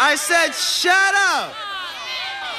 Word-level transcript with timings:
I 0.00 0.16
said 0.16 0.54
shut 0.54 1.14
up. 1.14 1.54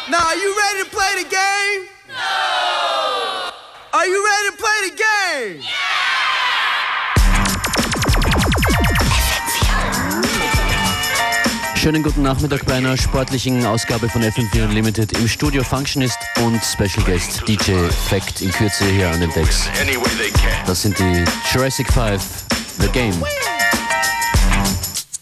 Now, 0.10 0.20
are 0.20 0.36
you 0.36 0.56
ready 0.58 0.84
to 0.84 0.90
play 0.90 1.24
the 1.24 1.30
game? 1.30 1.90
No. 2.08 3.50
Are 3.94 4.06
you 4.08 4.26
ready 4.26 4.50
to 4.50 4.58
play 4.58 4.90
the 4.90 4.96
game? 4.96 5.64
Schönen 11.76 12.04
guten 12.04 12.24
Nachmittag 12.24 12.66
bei 12.66 12.74
einer 12.74 12.98
sportlichen 12.98 13.66
Ausgabe 13.66 14.10
von 14.10 14.24
FM4 14.24 14.64
Unlimited. 14.64 15.12
Im 15.14 15.28
Studio 15.28 15.64
Functionist 15.64 16.18
und 16.38 16.60
Special 16.64 17.04
Guest 17.06 17.48
DJ 17.48 17.74
Fact 18.10 18.42
in 18.42 18.52
Kürze 18.52 18.86
hier 18.86 19.10
an 19.10 19.20
den 19.20 19.32
Decks. 19.32 19.70
Das 20.66 20.82
sind 20.82 20.98
die 20.98 21.26
Jurassic 21.54 21.92
5, 21.92 22.22
The 22.80 22.88
Game. 22.90 23.24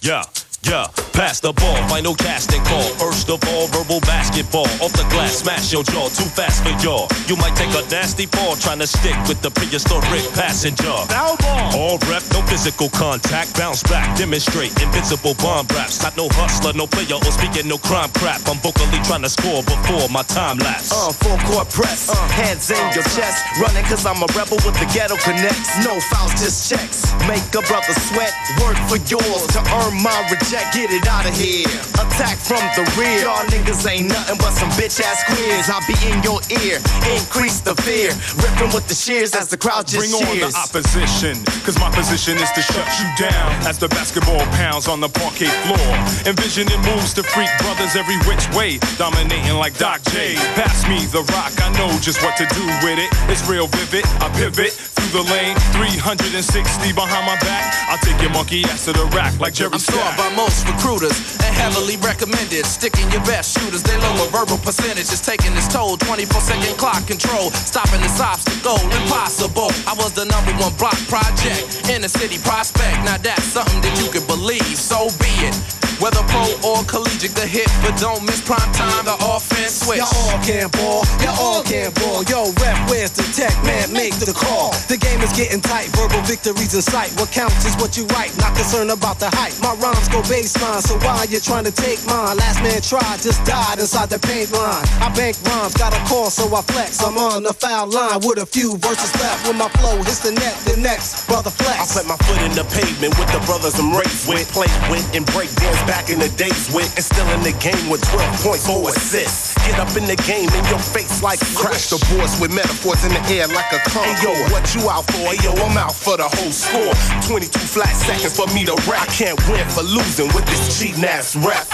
Yeah. 0.02 0.24
Yeah, 0.64 0.88
pass 1.12 1.42
the 1.42 1.52
ball, 1.52 1.76
final 1.92 2.16
casting 2.16 2.64
call. 2.64 2.88
First 2.96 3.30
of 3.30 3.44
all, 3.52 3.68
verbal 3.68 4.00
basketball. 4.08 4.64
Off 4.80 4.96
the 4.96 5.04
glass, 5.12 5.44
smash 5.44 5.74
your 5.74 5.84
jaw, 5.84 6.08
too 6.08 6.24
fast 6.32 6.64
for 6.64 6.72
y'all. 6.80 7.12
You 7.28 7.36
might 7.36 7.52
take 7.60 7.76
a 7.76 7.84
nasty 7.92 8.26
fall 8.28 8.56
trying 8.56 8.80
to 8.80 8.88
stick 8.88 9.16
with 9.28 9.42
the 9.44 9.52
prehistoric 9.52 10.24
passenger. 10.40 10.96
Foul 11.12 11.36
ball. 11.44 11.76
All 11.76 11.98
rep, 12.08 12.24
no 12.32 12.40
physical 12.48 12.88
contact. 12.96 13.60
Bounce 13.60 13.84
back, 13.84 14.16
demonstrate 14.16 14.72
invincible 14.80 15.36
bomb 15.44 15.68
raps. 15.76 16.02
Not 16.02 16.16
no 16.16 16.32
hustler, 16.32 16.72
no 16.72 16.88
player, 16.88 17.20
or 17.20 17.34
speaking 17.36 17.68
no 17.68 17.78
crime 17.78 18.10
crap. 18.16 18.40
I'm 18.48 18.56
vocally 18.64 19.04
trying 19.04 19.28
to 19.28 19.30
score 19.30 19.68
before 19.68 20.08
my 20.16 20.24
time 20.32 20.64
lapse. 20.64 20.96
Uh, 20.96 21.12
full 21.12 21.40
court 21.44 21.68
press, 21.76 22.08
uh, 22.08 22.16
hands 22.40 22.72
in 22.72 22.80
your 22.96 23.04
chest. 23.12 23.44
Running 23.60 23.84
cause 23.92 24.08
I'm 24.08 24.24
a 24.24 24.30
rebel 24.32 24.64
with 24.64 24.80
the 24.80 24.88
ghetto 24.96 25.20
connects. 25.28 25.76
No 25.84 26.00
fouls, 26.08 26.40
just 26.40 26.72
checks. 26.72 27.12
Make 27.28 27.44
a 27.52 27.60
brother 27.68 27.92
sweat, 28.08 28.32
work 28.64 28.80
for 28.88 28.96
yours 29.12 29.44
to 29.52 29.60
earn 29.60 30.00
my 30.00 30.16
reject. 30.54 30.74
Get 30.74 30.92
it 30.92 31.08
out 31.08 31.26
of 31.26 31.36
here. 31.36 31.68
Attack 31.98 32.38
from 32.38 32.62
the 32.76 32.86
rear. 32.98 33.26
Y'all 33.26 33.46
niggas 33.50 33.90
ain't 33.90 34.10
nothing 34.10 34.38
but 34.38 34.52
some 34.52 34.70
bitch 34.72 35.02
ass 35.02 35.24
queers. 35.26 35.70
I'll 35.70 35.86
be 35.88 35.98
in 36.06 36.22
your 36.24 36.42
ear. 36.62 36.78
Increase 37.14 37.62
the 37.62 37.76
fear. 37.82 38.14
Ripping 38.38 38.74
with 38.74 38.88
the 38.88 38.96
shears 38.96 39.36
as 39.36 39.48
the 39.48 39.58
crowd 39.58 39.88
just 39.88 40.12
Bring 40.12 40.14
on 40.14 40.38
the 40.40 40.54
opposition, 40.54 41.38
cause 41.66 41.78
my 41.80 41.90
position 41.92 42.38
is 42.38 42.52
to 42.52 42.62
shut 42.62 42.88
you 43.00 43.30
down 43.30 43.50
as 43.66 43.78
the 43.78 43.88
basketball 43.90 44.46
pounds 44.58 44.88
on 44.88 45.00
the 45.00 45.10
parquet 45.10 45.52
floor. 45.66 45.94
Envisioning 46.26 46.80
moves 46.82 47.14
to 47.14 47.24
freak 47.24 47.50
brothers 47.60 47.96
every 47.96 48.18
which 48.30 48.46
way, 48.54 48.78
dominating 48.98 49.58
like 49.58 49.78
Doc 49.78 50.02
J. 50.12 50.36
Pass 50.56 50.88
me 50.88 51.06
the 51.10 51.24
rock, 51.34 51.54
I 51.62 51.70
know 51.78 51.90
just 52.00 52.22
what 52.24 52.38
to 52.38 52.46
do 52.54 52.66
with 52.86 53.00
it. 53.00 53.10
It's 53.30 53.48
real 53.48 53.68
vivid, 53.68 54.06
I 54.22 54.30
pivot 54.36 54.72
through 54.72 55.24
the 55.24 55.32
lane, 55.32 55.56
360 55.74 56.94
behind 56.94 57.26
my 57.26 57.38
back. 57.40 57.74
I'll 57.90 57.98
take 58.00 58.20
your 58.22 58.32
monkey 58.32 58.64
ass 58.66 58.86
to 58.86 58.94
the 58.94 59.06
rack 59.16 59.38
like 59.40 59.54
Jerry 59.54 59.74
I'm 59.74 59.80
Stack. 59.80 60.18
Most 60.44 60.68
recruiters 60.68 61.40
and 61.40 61.56
heavily 61.56 61.96
recommended. 62.04 62.66
Sticking 62.66 63.10
your 63.12 63.24
best 63.24 63.56
shooters, 63.56 63.82
they 63.82 63.96
lower 63.96 64.28
verbal 64.28 64.58
percentages, 64.58 65.22
taking 65.22 65.54
its 65.54 65.72
toll. 65.72 65.96
24 65.96 66.42
second 66.42 66.76
clock 66.78 67.08
control, 67.08 67.50
stopping 67.52 68.02
this 68.02 68.20
obstacle, 68.20 68.80
impossible. 69.00 69.72
I 69.88 69.96
was 69.96 70.12
the 70.12 70.26
number 70.26 70.52
one 70.60 70.76
block 70.76 71.00
project 71.08 71.88
in 71.88 72.02
the 72.02 72.10
city 72.10 72.40
prospect. 72.44 73.06
Now 73.08 73.18
that's 73.18 73.44
something 73.56 73.80
that 73.88 73.96
you 74.04 74.12
can 74.12 74.26
believe, 74.28 74.76
so 74.76 75.08
be 75.24 75.32
it. 75.48 75.56
Whether 76.04 76.20
pro 76.28 76.44
or 76.68 76.84
collegiate, 76.84 77.32
the 77.32 77.48
hit, 77.48 77.72
but 77.80 77.96
don't 77.96 78.28
miss 78.28 78.44
prime 78.44 78.60
time, 78.76 79.08
the 79.08 79.16
offense 79.24 79.88
switch. 79.88 80.04
Y'all 80.04 80.12
all 80.12 80.36
can 80.44 80.68
ball, 80.76 81.08
y'all 81.24 81.40
all 81.40 81.64
can 81.64 81.96
ball. 81.96 82.28
Yo, 82.28 82.52
rep, 82.60 82.76
where's 82.92 83.16
the 83.16 83.24
tech? 83.32 83.56
Man, 83.64 83.88
make 83.96 84.12
the 84.20 84.36
call. 84.36 84.76
The 84.92 85.00
game 85.00 85.24
is 85.24 85.32
getting 85.32 85.64
tight, 85.64 85.88
verbal 85.96 86.20
victories 86.28 86.76
in 86.76 86.84
sight. 86.84 87.16
What 87.16 87.32
counts 87.32 87.64
is 87.64 87.80
what 87.80 87.96
you 87.96 88.04
write, 88.12 88.36
not 88.36 88.52
concerned 88.52 88.92
about 88.92 89.24
the 89.24 89.32
hype. 89.32 89.56
My 89.64 89.80
rhymes 89.80 90.12
go 90.12 90.20
baseline, 90.28 90.84
so 90.84 91.00
why 91.08 91.24
you 91.32 91.40
trying 91.40 91.64
to 91.64 91.72
take 91.72 92.04
mine? 92.04 92.36
Last 92.36 92.60
man 92.60 92.84
tried, 92.84 93.24
just 93.24 93.40
died 93.48 93.80
inside 93.80 94.12
the 94.12 94.20
paint 94.20 94.52
line. 94.52 94.84
I 95.00 95.08
bank 95.16 95.40
rhymes, 95.48 95.72
got 95.80 95.96
a 95.96 96.04
call, 96.04 96.28
so 96.28 96.52
I 96.52 96.68
flex. 96.68 97.00
I'm 97.00 97.16
on 97.16 97.48
the 97.48 97.56
foul 97.56 97.88
line 97.88 98.20
with 98.28 98.44
a 98.44 98.46
few 98.46 98.76
verses 98.84 99.16
left. 99.24 99.48
When 99.48 99.56
my 99.56 99.72
flow 99.80 99.96
hits 100.04 100.20
the 100.20 100.36
net, 100.36 100.52
the 100.68 100.76
next 100.84 101.32
brother 101.32 101.48
flex. 101.48 101.80
I 101.80 101.88
flex. 101.88 102.04
put 102.04 102.08
my 102.12 102.20
foot 102.28 102.44
in 102.44 102.52
the 102.60 102.68
pavement 102.76 103.16
with 103.16 103.32
the 103.32 103.40
brothers 103.48 103.80
I'm 103.80 103.96
raised 103.96 104.28
with, 104.28 104.52
played 104.52 104.76
with, 104.92 105.08
and 105.16 105.24
break 105.32 105.48
dance 105.56 105.80
back 105.88 105.93
in 106.10 106.18
the 106.18 106.30
days 106.34 106.74
with, 106.74 106.90
and 106.98 107.06
still 107.06 107.28
in 107.38 107.46
the 107.46 107.54
game 107.62 107.86
with 107.86 108.02
12 108.10 108.42
points, 108.42 108.66
four 108.66 108.90
assists. 108.90 109.54
Get 109.70 109.78
up 109.78 109.94
in 109.94 110.10
the 110.10 110.18
game 110.26 110.50
in 110.50 110.64
your 110.66 110.82
face 110.82 111.22
like 111.22 111.38
Crash 111.54 111.94
the 111.94 112.02
boards 112.10 112.34
with 112.42 112.50
metaphors 112.50 113.06
in 113.06 113.14
the 113.14 113.22
air 113.30 113.46
like 113.54 113.70
a 113.70 113.80
Hey 113.94 114.10
yo, 114.26 114.34
what 114.50 114.66
you 114.74 114.90
out 114.90 115.06
for? 115.14 115.30
Hey 115.30 115.38
yo, 115.46 115.54
I'm 115.54 115.78
out 115.78 115.94
for 115.94 116.18
the 116.18 116.26
whole 116.26 116.50
score. 116.50 116.98
22 117.30 117.46
flat 117.62 117.94
seconds 117.94 118.34
for 118.34 118.50
me 118.58 118.66
to 118.66 118.74
rap. 118.90 119.06
I 119.06 119.08
can't 119.14 119.38
win 119.46 119.62
for 119.70 119.86
losing 119.86 120.34
with 120.34 120.50
this 120.50 120.82
cheating 120.82 121.06
ass 121.06 121.38
rap. 121.38 121.70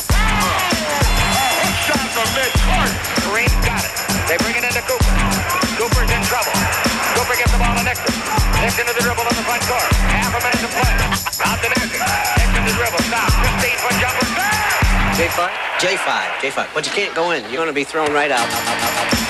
Kareem 3.24 3.54
got 3.64 3.82
it. 3.88 3.94
They 4.28 4.36
bring 4.44 4.60
it 4.60 4.68
into 4.68 4.84
Cooper. 4.84 5.16
Cooper's 5.80 6.12
in 6.12 6.22
trouble. 6.28 6.52
Cooper 7.16 7.36
gets 7.40 7.56
the 7.56 7.60
ball 7.62 7.72
to 7.72 7.84
Nixon. 7.88 8.12
Nixon 8.60 8.84
to 8.84 8.94
the 8.94 9.02
dribble 9.02 9.24
on 9.24 9.32
the 9.32 9.46
front 9.48 9.64
court. 9.64 9.88
Half 10.12 10.36
a 10.36 10.40
minute 10.44 10.60
to 10.60 10.70
play. 10.76 10.92
Out 11.48 11.58
to 11.64 11.70
Nixon. 11.72 12.39
Dribble. 12.80 13.04
Stop. 13.04 13.30
15 13.60 13.78
foot 13.78 14.00
jumper. 14.00 14.29
J5? 15.20 15.50
J5, 15.80 16.40
J5. 16.40 16.74
But 16.74 16.86
you 16.86 16.94
can't 16.94 17.14
go 17.14 17.32
in. 17.32 17.44
You're 17.52 17.60
going 17.60 17.68
to 17.68 17.74
be 17.74 17.84
thrown 17.84 18.14
right 18.14 18.32
out. 18.32 18.48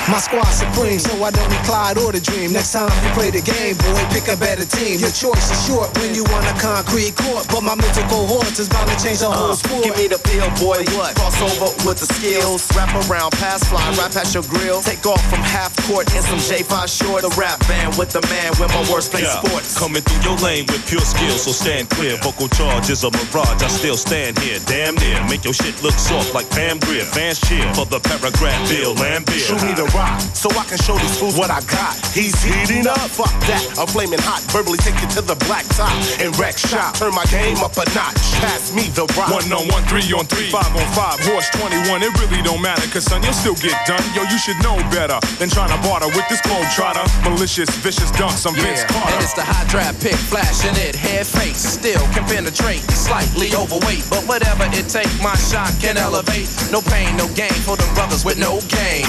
My 0.09 0.17
squad 0.17 0.49
supreme, 0.49 0.97
so 0.97 1.13
I 1.21 1.29
don't 1.29 1.49
need 1.53 1.61
Clyde 1.69 2.01
or 2.01 2.09
the 2.11 2.17
dream. 2.17 2.49
Next 2.49 2.73
time 2.73 2.89
you 3.05 3.13
play 3.13 3.29
the 3.29 3.45
game, 3.45 3.77
boy, 3.77 4.01
pick 4.09 4.25
a 4.25 4.33
better 4.33 4.65
team. 4.65 4.97
Your 4.97 5.13
choice 5.13 5.53
is 5.53 5.59
short 5.69 5.93
when 6.01 6.17
you 6.17 6.25
on 6.33 6.41
a 6.49 6.55
concrete 6.57 7.13
court, 7.13 7.45
but 7.53 7.61
my 7.61 7.77
mental 7.77 8.01
cohorts 8.09 8.57
is 8.57 8.65
bound 8.65 8.89
to 8.89 8.97
change 8.97 9.21
the 9.21 9.29
uh, 9.29 9.37
whole 9.37 9.53
sport. 9.53 9.85
Give 9.85 9.93
me 9.93 10.09
the 10.09 10.17
pill, 10.17 10.49
boy. 10.57 10.81
What? 10.97 11.13
Cross 11.13 11.37
over 11.45 11.69
with 11.85 12.01
the 12.01 12.09
skills. 12.09 12.65
Wrap 12.73 12.89
around, 13.05 13.37
pass 13.37 13.61
fly, 13.69 13.85
right 14.01 14.09
past 14.09 14.33
your 14.33 14.41
grill. 14.49 14.81
Take 14.81 15.05
off 15.05 15.21
from 15.29 15.45
half 15.45 15.77
court 15.85 16.09
in 16.17 16.25
some 16.25 16.41
J5 16.41 16.89
short. 16.89 17.21
The 17.21 17.33
rap 17.37 17.61
band 17.69 17.93
with 17.93 18.09
the 18.09 18.25
man 18.33 18.57
with 18.57 18.73
my 18.73 18.81
worst 18.89 19.13
play 19.13 19.29
Yeah, 19.29 19.37
sports. 19.45 19.77
Coming 19.77 20.01
through 20.01 20.25
your 20.25 20.41
lane 20.41 20.65
with 20.73 20.81
pure 20.89 21.05
skill, 21.05 21.37
so 21.37 21.53
stand 21.53 21.85
clear. 21.93 22.17
Vocal 22.25 22.49
charge 22.49 22.89
is 22.89 23.05
a 23.05 23.13
mirage, 23.13 23.61
I 23.61 23.69
still 23.69 23.97
stand 23.97 24.41
here. 24.41 24.57
Damn 24.65 24.97
near, 24.97 25.21
make 25.29 25.45
your 25.45 25.53
shit 25.53 25.77
look 25.81 25.93
soft 25.95 26.33
like 26.33 26.49
Pam 26.49 26.79
Grier. 26.79 27.05
Fans 27.05 27.39
cheer 27.41 27.63
for 27.73 27.85
the 27.85 27.99
paragraph 27.99 28.59
Bill 28.69 28.95
Laimbeer. 28.95 29.39
Shoot 29.39 29.61
me 29.63 29.73
the 29.73 29.87
rock, 29.95 30.19
so 30.35 30.49
I 30.51 30.63
can 30.65 30.77
show 30.77 30.97
these 30.97 31.17
fools 31.17 31.37
what 31.37 31.49
I 31.49 31.61
got. 31.71 31.95
He's 32.11 32.35
heating 32.43 32.87
up, 32.87 32.99
fuck 33.09 33.31
that. 33.47 33.63
I'm 33.79 33.87
flaming 33.87 34.19
hot, 34.19 34.43
verbally 34.51 34.77
take 34.79 34.99
you 34.99 35.07
to 35.15 35.21
the 35.21 35.35
black 35.47 35.65
top 35.75 35.91
and 36.19 36.35
wreck 36.37 36.57
shop. 36.57 36.95
Turn 36.99 37.15
my 37.15 37.25
game 37.31 37.57
up 37.63 37.75
a 37.79 37.85
notch. 37.95 38.19
Pass 38.43 38.75
me 38.75 38.91
the 38.91 39.07
rock. 39.15 39.31
One 39.31 39.47
on 39.53 39.67
one, 39.71 39.83
three 39.87 40.05
on 40.11 40.25
three, 40.27 40.51
five 40.51 40.69
on 40.75 40.87
five, 40.93 41.19
horse 41.23 41.47
21. 41.55 42.03
It 42.03 42.11
really 42.19 42.41
don't 42.43 42.61
matter, 42.61 42.83
cause 42.91 43.05
son, 43.07 43.23
you'll 43.23 43.37
still 43.37 43.55
get 43.55 43.75
done. 43.87 44.03
Yo, 44.11 44.23
you 44.27 44.37
should 44.37 44.59
know 44.59 44.75
better 44.91 45.19
than 45.39 45.47
trying 45.49 45.71
to 45.71 45.79
barter 45.87 46.07
with 46.11 46.27
this 46.27 46.41
globe 46.43 46.67
trotter. 46.75 47.03
Malicious, 47.23 47.69
vicious 47.79 48.11
dunks, 48.19 48.43
I'm 48.45 48.55
Vince 48.55 48.83
And 48.83 48.91
Carter. 48.91 49.19
it's 49.23 49.33
the 49.33 49.45
high 49.45 49.67
draft 49.71 50.01
pick, 50.03 50.17
flashing 50.17 50.75
it, 50.81 50.95
head 50.95 51.25
face. 51.27 51.59
Still 51.59 52.03
can 52.11 52.25
penetrate, 52.27 52.83
slightly 52.91 53.55
overweight. 53.55 54.03
But 54.09 54.27
whatever 54.27 54.67
it 54.75 54.89
take, 54.89 55.09
my 55.21 55.35
shot 55.35 55.68
can 55.79 55.97
elevate. 55.97 56.49
No 56.71 56.81
pain, 56.81 57.15
no 57.17 57.27
gain 57.33 57.51
for 57.65 57.75
the 57.75 57.89
brothers 57.93 58.23
with 58.25 58.37
no 58.37 58.59
game. 58.67 59.05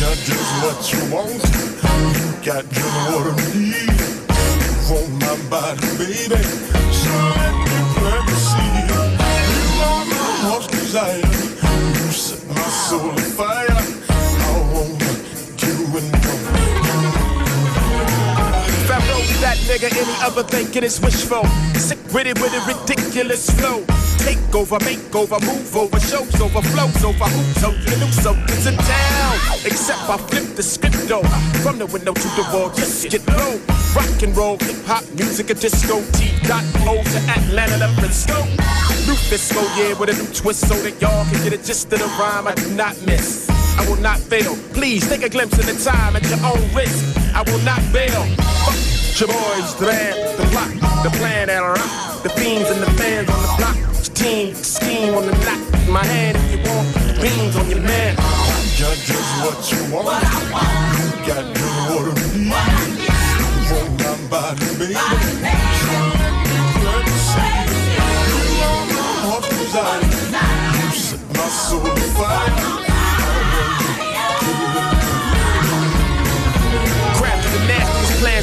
Got 0.00 0.16
just 0.16 0.52
what 0.64 0.92
you 0.92 1.00
want. 1.12 1.42
You 2.16 2.30
got 2.44 2.64
just 2.70 2.96
what 3.10 3.26
I 3.26 3.58
need. 3.58 4.00
You 4.88 5.06
my 5.18 5.36
body, 5.48 5.86
baby. 5.98 6.42
So 6.90 7.12
let 7.36 7.54
me 7.54 7.78
plant 7.94 8.26
the 8.26 8.36
seed. 8.36 8.90
You 8.90 9.82
are 9.82 10.04
my 10.04 10.32
heart's 10.42 10.66
desire. 10.66 11.39
Soul 12.70 13.10
afire. 13.10 13.66
I 13.68 13.99
that 19.40 19.58
nigga, 19.68 19.90
any 19.90 20.16
other 20.22 20.42
thinking 20.42 20.84
is 20.84 21.00
wishful. 21.00 21.44
Sick 21.74 21.98
with 22.12 22.26
it 22.26 22.40
with 22.40 22.52
a 22.54 22.62
ridiculous 22.66 23.50
flow. 23.50 23.84
Take 24.18 24.54
over, 24.54 24.78
make 24.84 25.14
over, 25.14 25.40
move 25.40 25.76
over, 25.76 25.98
shows 26.00 26.40
over, 26.40 26.60
flows 26.60 27.04
over, 27.04 27.24
hoops 27.24 27.64
over, 27.64 27.96
new 27.98 28.12
something's 28.12 28.66
in 28.66 28.76
town. 28.76 29.34
Except 29.64 30.08
I 30.08 30.16
flip 30.16 30.56
the 30.56 30.62
script 30.62 31.08
though. 31.08 31.22
From 31.62 31.78
the 31.78 31.86
window 31.86 32.12
to 32.12 32.28
the 32.36 32.44
wall, 32.52 32.70
just 32.70 33.08
get 33.08 33.26
low. 33.28 33.60
Rock 33.94 34.22
and 34.22 34.36
roll, 34.36 34.58
hip 34.58 34.84
hop, 34.84 35.04
music, 35.14 35.50
a 35.50 35.54
disco. 35.54 36.02
T 36.12 36.30
dot 36.46 36.64
to 36.74 37.18
Atlanta 37.30 37.78
to 37.78 37.88
Frisco. 38.00 38.44
New 39.06 39.16
Fisco, 39.16 39.56
oh 39.58 39.76
yeah, 39.78 39.98
with 39.98 40.10
a 40.10 40.12
new 40.12 40.28
twist 40.34 40.68
so 40.68 40.74
that 40.74 41.00
y'all 41.00 41.24
can 41.24 41.42
get 41.42 41.52
a 41.52 41.58
gist 41.58 41.92
of 41.92 41.98
the 41.98 42.06
rhyme 42.18 42.46
I 42.46 42.54
do 42.54 42.70
not 42.74 42.94
miss. 43.06 43.48
I 43.78 43.88
will 43.88 44.00
not 44.00 44.18
fail. 44.18 44.56
Please 44.74 45.08
take 45.08 45.22
a 45.22 45.28
glimpse 45.28 45.58
of 45.58 45.66
the 45.66 45.90
time 45.90 46.16
at 46.16 46.22
your 46.28 46.38
own 46.44 46.74
risk. 46.74 47.19
I 47.34 47.42
will 47.42 47.60
not 47.60 47.80
bail. 47.92 48.24
Fuck 48.64 49.20
your 49.20 49.28
boys, 49.28 49.74
the 49.76 49.86
lad, 49.86 50.38
the 50.38 50.46
block, 50.50 50.70
the 51.02 51.10
plan 51.18 51.48
that 51.48 51.62
I 51.62 51.68
rock, 51.68 52.22
the 52.22 52.30
fiends 52.30 52.70
and 52.70 52.80
the 52.82 52.90
fans 52.98 53.28
on 53.30 53.40
the 53.42 53.48
block. 53.58 53.76
Team, 54.14 54.54
scheme 54.54 55.14
on 55.14 55.26
the 55.26 55.32
block. 55.32 55.60
My 55.88 56.04
hand 56.04 56.36
if 56.36 56.50
you 56.52 56.58
want, 56.68 56.88
beans 57.20 57.56
on 57.56 57.70
your 57.70 57.80
man. 57.80 58.12
You 58.14 58.84
got 58.84 58.96
just 58.96 59.30
what 59.44 59.72
you 59.72 59.80
want. 59.94 60.22
You 61.00 61.26
got 61.26 61.44
do 61.54 61.66
what 61.88 62.04
I 62.06 62.20
need. 62.36 62.50
What 62.50 62.68
I 62.68 62.86
need. 62.96 63.10
Roll 63.70 63.88
down 63.96 64.20
by 64.28 64.54
the 64.54 64.66
baby. 64.78 64.92
You 64.92 64.98
are 68.60 68.84
my 68.90 69.06
heart's 69.24 69.48
desire. 69.48 70.02
You 70.02 70.90
set 70.92 71.22
my 71.36 71.46
soul 71.48 71.86
on 71.86 71.96
fire. 72.16 72.89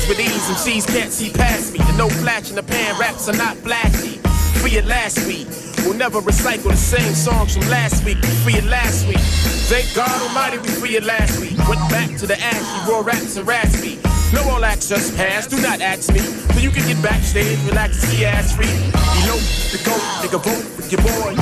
with 0.08 0.20
ease. 0.20 0.48
MCs 0.48 0.88
can't 0.88 1.12
see 1.12 1.30
past 1.32 1.74
me. 1.74 1.80
The 1.80 1.98
no 1.98 2.10
flash 2.10 2.50
in 2.50 2.56
the 2.56 2.64
pan, 2.64 2.98
raps 3.00 3.28
are 3.28 3.36
not 3.36 3.58
flashy. 3.58 4.20
Free 4.60 4.78
at 4.78 4.86
last 4.86 5.26
week. 5.28 5.48
We'll 5.86 5.98
never 5.98 6.22
recycle 6.22 6.72
the 6.72 6.78
same 6.78 7.14
songs 7.14 7.56
from 7.56 7.68
last 7.70 8.04
week. 8.06 8.18
We 8.22 8.30
free 8.44 8.56
it 8.56 8.66
last 8.66 9.08
week. 9.08 9.20
Thank 9.68 9.94
God 9.96 10.10
Almighty, 10.22 10.58
we 10.60 10.70
free 10.70 10.96
it 10.96 11.04
last 11.04 11.40
week. 11.40 11.58
Went 11.68 11.82
back 11.90 12.16
to 12.20 12.26
the 12.26 12.40
ashy, 12.40 12.92
raw 12.92 13.02
raps 13.02 13.38
and 13.38 13.48
raspy. 13.48 14.00
No 14.34 14.44
all 14.50 14.64
access 14.66 15.16
pass, 15.16 15.48
do 15.48 15.62
not 15.62 15.82
ask 15.82 16.12
me. 16.12 16.20
So 16.20 16.60
you 16.60 16.72
can 16.72 16.88
get 16.88 17.02
backstage, 17.02 17.60
relax, 17.66 17.98
see 17.98 18.26
ass 18.26 18.56
free. 18.56 18.68
You 18.68 19.24
know 19.28 19.40
the 19.72 19.82
goat, 19.84 20.04
nigga 20.24 20.40
vote 20.44 20.68
with 20.78 20.92
your 20.92 21.02
boy. 21.02 21.36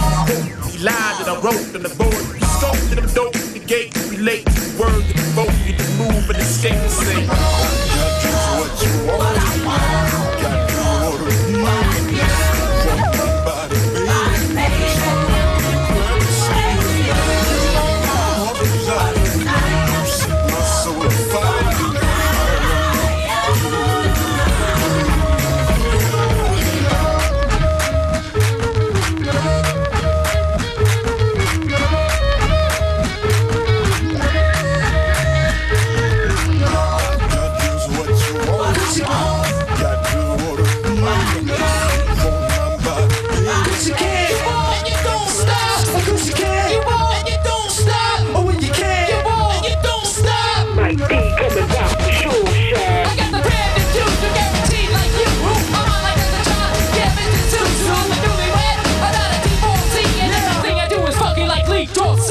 He 0.69 0.83
lied 0.83 1.15
that 1.21 1.29
I 1.29 1.39
wrote 1.41 1.75
on 1.75 1.83
the 1.83 1.93
board. 1.97 2.25
He 2.35 2.45
scope 2.57 2.77
to 2.89 2.95
them 2.95 3.09
dope, 3.13 3.33
the 3.33 3.59
gate, 3.59 3.95
relate. 4.09 4.45
Word 4.77 5.03
to 5.05 5.13
the 5.13 5.31
vote, 5.33 5.53
you 5.65 5.73
can 5.73 5.89
move 5.97 6.29
and 6.29 6.37
escape 6.37 6.73
the 6.73 6.89
same. 6.89 7.94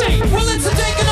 say, 0.04 0.20
willing 0.32 0.58
to 0.58 0.70
take 0.70 0.98
a 1.00 1.03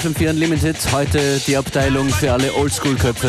FM4 0.00 0.30
Unlimited. 0.30 0.76
Heute 0.92 1.40
die 1.46 1.56
Abteilung 1.58 2.08
für 2.08 2.32
alle 2.32 2.54
Oldschool-Köpfe. 2.54 3.28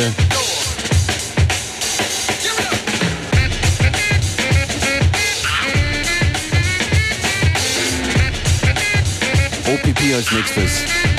OPP 9.68 10.16
als 10.16 10.32
nächstes. 10.32 11.11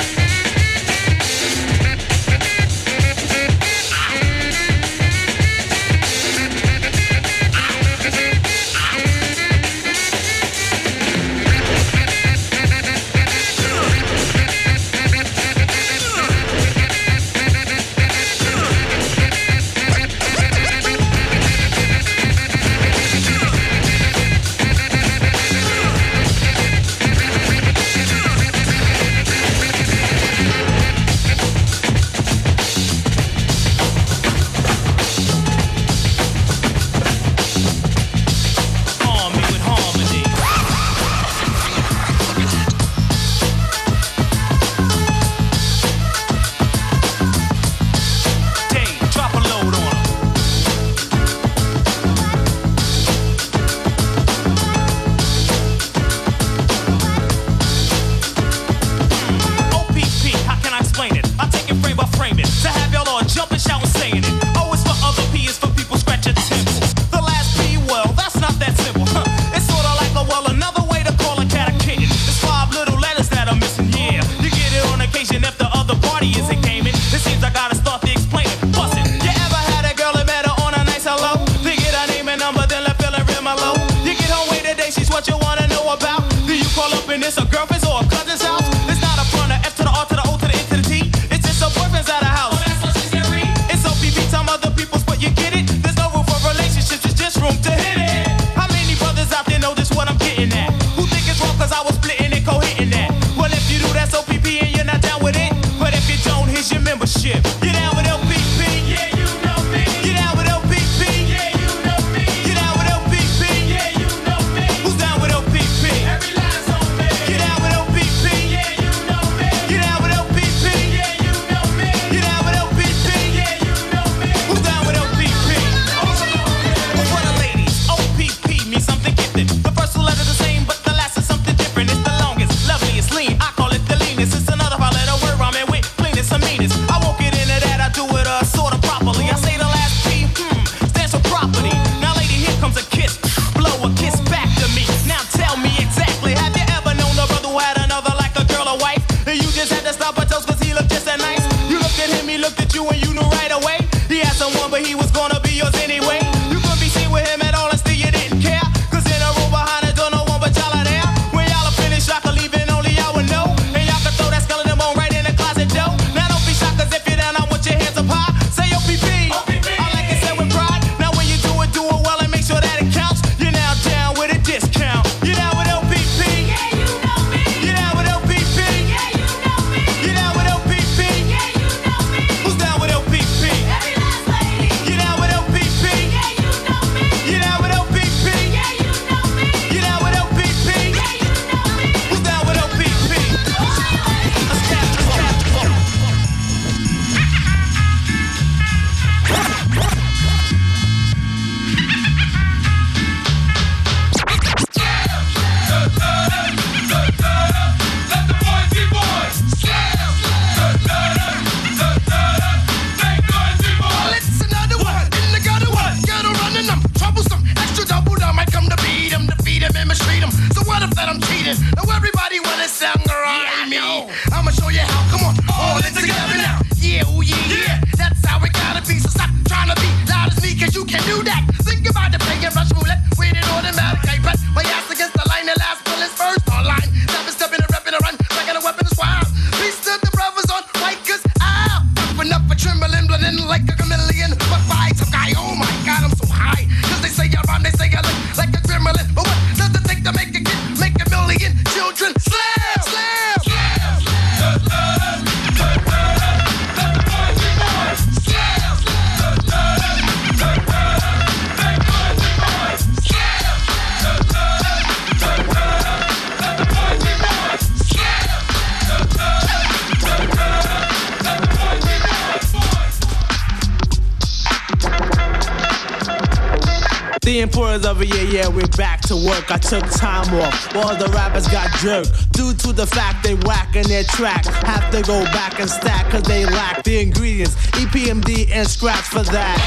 Work. 279.43 279.51
I 279.51 279.57
took 279.57 279.89
time 279.91 280.33
off. 280.41 280.75
All 280.75 280.95
the 280.95 281.07
rappers 281.07 281.47
got 281.47 281.69
jerked. 281.79 282.31
Due 282.33 282.53
to 282.53 282.73
the 282.73 282.85
fact 282.85 283.23
they 283.23 283.35
whack 283.35 283.75
in 283.75 283.87
their 283.87 284.03
track. 284.03 284.45
Have 284.45 284.91
to 284.91 285.01
go 285.01 285.23
back 285.25 285.59
and 285.59 285.69
stack 285.69 286.11
cause 286.11 286.23
they 286.23 286.45
lack 286.45 286.83
the 286.83 286.99
ingredients. 286.99 287.55
EPMD 287.71 288.51
and 288.51 288.67
scratch 288.67 289.05
for 289.05 289.23
that. 289.23 289.59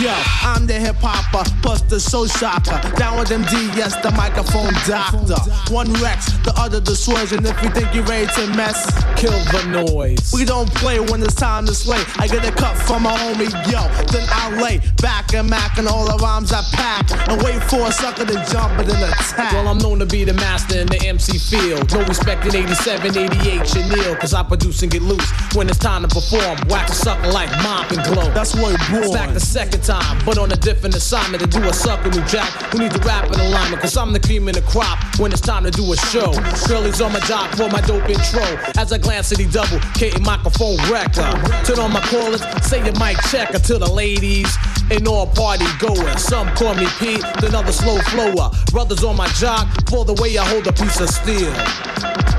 Yo, 0.00 0.10
I'm 0.42 0.66
the 0.66 0.74
hip 0.74 0.96
hopper, 0.98 1.48
plus 1.62 1.82
the 1.82 2.00
soul 2.00 2.26
shocker. 2.26 2.80
Down 2.96 3.18
with 3.18 3.28
MD, 3.28 3.76
yes, 3.76 3.94
the 4.02 4.10
microphone 4.12 4.72
doctor. 4.86 5.38
One 5.72 5.92
Rex, 6.02 6.32
the 6.44 6.52
other 6.56 6.80
the 6.80 6.96
swerves, 6.96 7.32
and 7.32 7.46
if 7.46 7.62
you 7.62 7.70
think 7.70 7.94
you're 7.94 8.04
ready 8.04 8.26
to 8.26 8.46
mess, 8.56 8.82
kill 9.22 9.38
the 9.54 9.86
noise. 9.86 10.32
We 10.34 10.44
don't 10.44 10.68
play 10.74 10.98
when 10.98 11.22
it's 11.22 11.34
time 11.34 11.64
to 11.66 11.74
slay. 11.74 12.02
I 12.18 12.26
get 12.26 12.44
a 12.44 12.50
cut 12.50 12.76
from 12.76 13.04
my 13.04 13.16
homie, 13.16 13.50
yo, 13.70 13.86
then 14.10 14.26
I 14.28 14.60
lay 14.60 14.80
back 15.00 15.32
and 15.34 15.48
mac 15.48 15.78
and 15.78 15.86
all 15.86 16.04
the 16.04 16.18
rhymes 16.18 16.52
I 16.52 16.60
pack 16.72 17.06
and 17.28 17.40
wait 17.40 17.62
for 17.70 17.86
a 17.86 17.92
sucker 17.92 18.26
to 18.26 18.34
jump 18.50 18.80
and 18.80 18.88
then 18.90 19.08
attack. 19.08 19.21
Well, 19.36 19.68
I'm 19.68 19.78
known 19.78 19.98
to 19.98 20.06
be 20.06 20.24
the 20.24 20.34
master 20.34 20.78
in 20.78 20.86
the 20.86 21.00
MC 21.06 21.38
field. 21.38 21.92
No 21.92 22.04
respect 22.04 22.46
in 22.46 22.56
87, 22.56 23.16
88, 23.16 23.66
Chanel, 23.66 24.16
cause 24.16 24.34
I 24.34 24.42
produce 24.42 24.82
and 24.82 24.90
get 24.90 25.02
loose 25.02 25.28
when 25.54 25.68
it's 25.68 25.78
time 25.78 26.02
to 26.02 26.08
perform. 26.08 26.58
Wax 26.68 26.92
a 26.92 26.94
sucker 26.94 27.30
like 27.32 27.50
mop 27.62 27.90
and 27.90 28.02
glow. 28.04 28.30
That's 28.32 28.54
what 28.54 28.74
it 28.74 29.12
Back 29.12 29.34
the 29.34 29.40
second 29.40 29.82
time, 29.84 30.22
but 30.24 30.38
on 30.38 30.50
a 30.52 30.56
different 30.56 30.94
assignment 30.94 31.42
to 31.42 31.48
do 31.48 31.62
a 31.68 31.72
sucker 31.72 32.10
new 32.10 32.24
jack. 32.26 32.48
Who 32.72 32.78
need 32.78 32.92
to 32.92 33.00
rap 33.00 33.26
in 33.32 33.40
alignment? 33.40 33.82
Cause 33.82 33.96
I'm 33.96 34.12
the 34.12 34.20
cream 34.20 34.48
in 34.48 34.54
the 34.54 34.62
crop 34.62 34.98
when 35.18 35.32
it's 35.32 35.40
time 35.40 35.64
to 35.64 35.70
do 35.70 35.92
a 35.92 35.96
show. 35.96 36.32
Curly's 36.66 37.00
on 37.00 37.12
my 37.12 37.20
job 37.20 37.54
for 37.56 37.68
my 37.68 37.80
dope 37.82 38.08
intro. 38.08 38.44
As 38.76 38.92
I 38.92 38.98
glance 38.98 39.32
at 39.32 39.38
the 39.38 39.46
double, 39.46 39.80
K 39.94 40.12
microphone 40.20 40.76
wrecker. 40.90 41.32
Turn 41.64 41.78
on 41.78 41.92
my 41.92 42.00
callers, 42.00 42.42
say 42.64 42.84
your 42.84 42.98
mic 42.98 43.16
checker 43.30 43.58
to 43.58 43.78
the 43.78 43.90
ladies 43.90 44.56
and 44.96 45.08
all 45.08 45.26
party 45.26 45.64
goers. 45.78 46.22
Some 46.22 46.48
call 46.54 46.74
me 46.74 46.86
Pete, 46.98 47.22
then 47.40 47.50
another 47.50 47.72
slow 47.72 47.98
flower. 47.98 48.50
Brothers 48.70 49.02
on 49.04 49.16
my 49.16 49.28
jock 49.28 49.68
for 49.88 50.04
the 50.04 50.14
way 50.14 50.36
I 50.36 50.44
hold 50.44 50.66
a 50.66 50.72
piece 50.72 51.00
of 51.00 51.08
steel. 51.08 51.52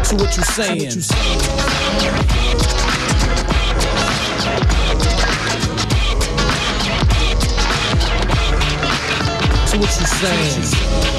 So 0.04 0.16
what 0.18 0.36
you 0.38 0.44
saying? 0.44 0.92
So 9.68 9.78
what 9.80 10.00
you 10.00 10.06
saying? 10.06 10.54
what 10.54 10.62
you 10.62 10.68
saying. 10.68 11.13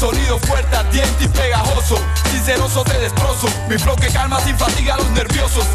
Sonido 0.00 0.38
fuerte, 0.38 0.74
ardiente 0.74 1.24
y 1.24 1.28
pegajoso. 1.28 1.98
Sinceroso 2.32 2.82
te 2.84 2.98
destrozo. 3.00 3.48
Mi 3.68 3.76
flow 3.76 3.94
que 3.96 4.08
calma 4.08 4.40
sin 4.40 4.56
fatiga 4.58 4.94
a 4.94 4.96
los 4.96 5.10
nerviosos. 5.10 5.66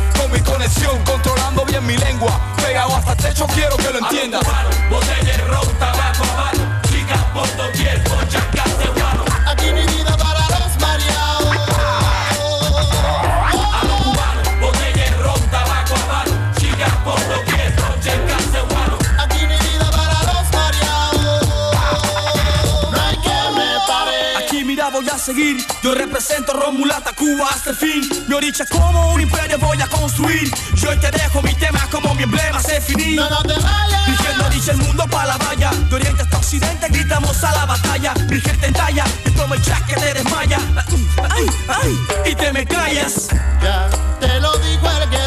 Seguir. 25.35 25.65
Yo 25.83 25.93
represento 25.93 26.53
Romulata, 26.53 27.13
Cuba 27.13 27.47
hasta 27.49 27.71
el 27.71 27.75
fin. 27.75 28.09
Mi 28.27 28.35
oricha 28.35 28.65
como 28.65 29.13
un 29.13 29.21
imperio 29.21 29.57
voy 29.59 29.81
a 29.81 29.87
construir. 29.87 30.49
Yo 30.75 30.89
hoy 30.89 30.97
te 30.97 31.11
dejo 31.11 31.41
mi 31.41 31.53
tema 31.55 31.87
como 31.91 32.13
mi 32.15 32.23
emblema 32.23 32.61
se 32.61 32.81
finí. 32.81 33.15
No, 33.15 33.29
no 33.29 33.41
te 33.43 33.53
vayas. 33.53 34.05
Dirigiendo 34.05 34.49
dice 34.49 34.71
el 34.71 34.77
mundo 34.77 35.05
para 35.07 35.27
la 35.27 35.37
valla. 35.37 35.71
De 35.89 35.95
oriente 35.95 36.21
hasta 36.23 36.37
occidente 36.37 36.87
gritamos 36.89 37.43
a 37.43 37.51
la 37.51 37.65
batalla. 37.65 38.13
Mi 38.29 38.39
gente 38.39 38.67
en 38.67 38.73
talla 38.73 39.05
y 39.25 39.31
como 39.31 39.53
el 39.53 39.61
jack 39.61 39.85
que 39.87 39.95
te 39.95 40.13
desmaya. 40.13 40.59
Ay, 41.29 41.45
ay, 41.67 42.31
y 42.31 42.35
te 42.35 42.51
me 42.53 42.65
callas. 42.65 43.27
Ya 43.61 43.89
te 44.19 44.39
lo 44.39 44.57
digo 44.57 44.89
el. 44.89 45.24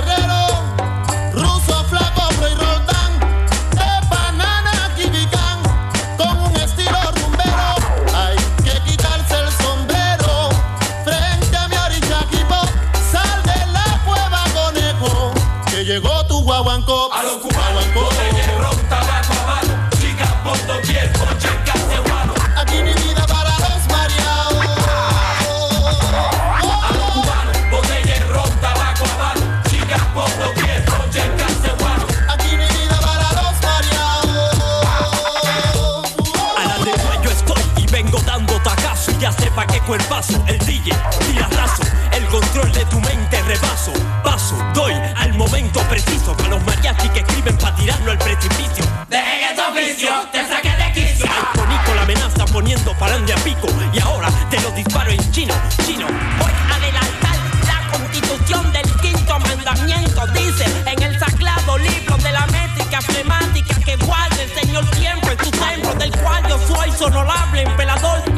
Cuerpazo, 39.89 40.35
el 40.47 40.59
DJ 40.67 40.93
tira 41.27 41.49
raso. 41.57 41.83
El 42.13 42.27
control 42.27 42.71
de 42.73 42.85
tu 42.85 43.01
mente 43.01 43.43
rebaso. 43.45 43.91
Paso, 44.23 44.55
doy 44.75 44.93
al 45.17 45.33
momento 45.33 45.81
preciso. 45.89 46.37
Con 46.37 46.51
los 46.51 46.63
mariachis 46.65 47.11
que 47.11 47.21
escriben 47.21 47.57
para 47.57 47.75
tirarlo 47.75 48.11
al 48.11 48.19
precipicio. 48.19 48.85
Deje 49.09 49.55
tu 49.57 49.63
oficio, 49.63 50.11
te 50.31 50.47
saqué 50.47 50.73
de 50.77 50.93
quicio. 50.93 51.25
Al 51.25 51.59
conico 51.59 51.95
la 51.95 52.03
amenaza 52.03 52.45
poniendo 52.53 52.93
parande 52.99 53.33
a 53.33 53.37
pico. 53.37 53.67
Y 53.95 53.99
ahora 54.01 54.29
te 54.51 54.61
lo 54.61 54.71
disparo 54.73 55.11
en 55.11 55.33
chino, 55.33 55.55
chino. 55.87 56.07
Voy 56.39 56.53
a 56.53 56.75
adelantar 56.77 57.37
la 57.67 57.91
constitución 57.91 58.71
del 58.71 58.93
quinto 59.01 59.39
mandamiento. 59.41 60.27
Dice 60.35 60.67
en 60.85 61.03
el 61.03 61.19
sagrado 61.19 61.79
libro 61.79 62.19
de 62.19 62.33
la 62.33 62.47
métrica 62.49 63.01
flemática 63.01 63.75
que 63.87 63.97
guarde 63.97 64.43
el 64.43 64.51
Señor 64.51 64.85
tiempo 64.91 65.31
en 65.31 65.39
su 65.39 65.51
templo, 65.51 65.95
del 65.95 66.11
cual 66.19 66.47
yo 66.47 66.59
soy 66.69 66.91
honorable 67.07 67.63
emperador 67.63 67.88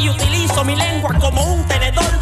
y 0.01 0.09
utilizo 0.09 0.65
mi 0.65 0.75
lengua 0.77 1.15
como 1.21 1.43
un 1.45 1.65
tenedor 1.65 2.20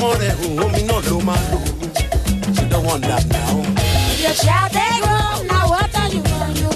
Tómi 0.00 0.08
bá 0.08 0.08
pọmọ 0.08 0.08
rẹ̀ 0.20 0.34
omi 0.64 0.82
náà 0.88 1.00
ló 1.10 1.16
máa 1.26 1.36
lò. 1.50 1.58
You 2.56 2.64
don't 2.70 2.84
want 2.86 3.02
that 3.08 3.24
now. 3.32 3.56
If 4.12 4.20
your 4.24 4.34
child 4.34 4.72
they 4.72 5.00
grow, 5.04 5.42
now 5.50 5.64
what 5.72 5.92
do 5.92 6.02
you 6.16 6.22
want? 6.32 6.56
You 6.60 6.70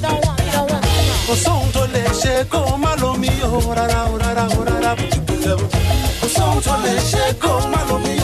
don't 0.00 0.24
want, 0.26 0.40
you 0.46 0.52
don't 0.52 0.70
want. 0.70 0.84
Kò 1.26 1.34
sóhun 1.44 1.68
tó 1.74 1.82
lè 1.94 2.04
ṣe 2.22 2.44
kó 2.52 2.60
má 2.82 2.94
lomi 3.02 3.28
o 3.42 3.60
rárá 3.78 4.00
o 4.12 4.18
rárá 4.22 4.44
o 4.58 4.64
rárá 4.68 4.92
o 4.92 4.96
ti 5.10 5.18
kú 5.26 5.34
lẹ́wọ̀. 5.44 5.68
Kò 6.20 6.26
sóhun 6.36 6.60
tó 6.66 6.74
lè 6.84 6.94
ṣe 7.10 7.24
kó 7.42 7.52
má 7.72 7.80
lomi 7.88 8.14
o. 8.20 8.22
Kò 8.22 8.23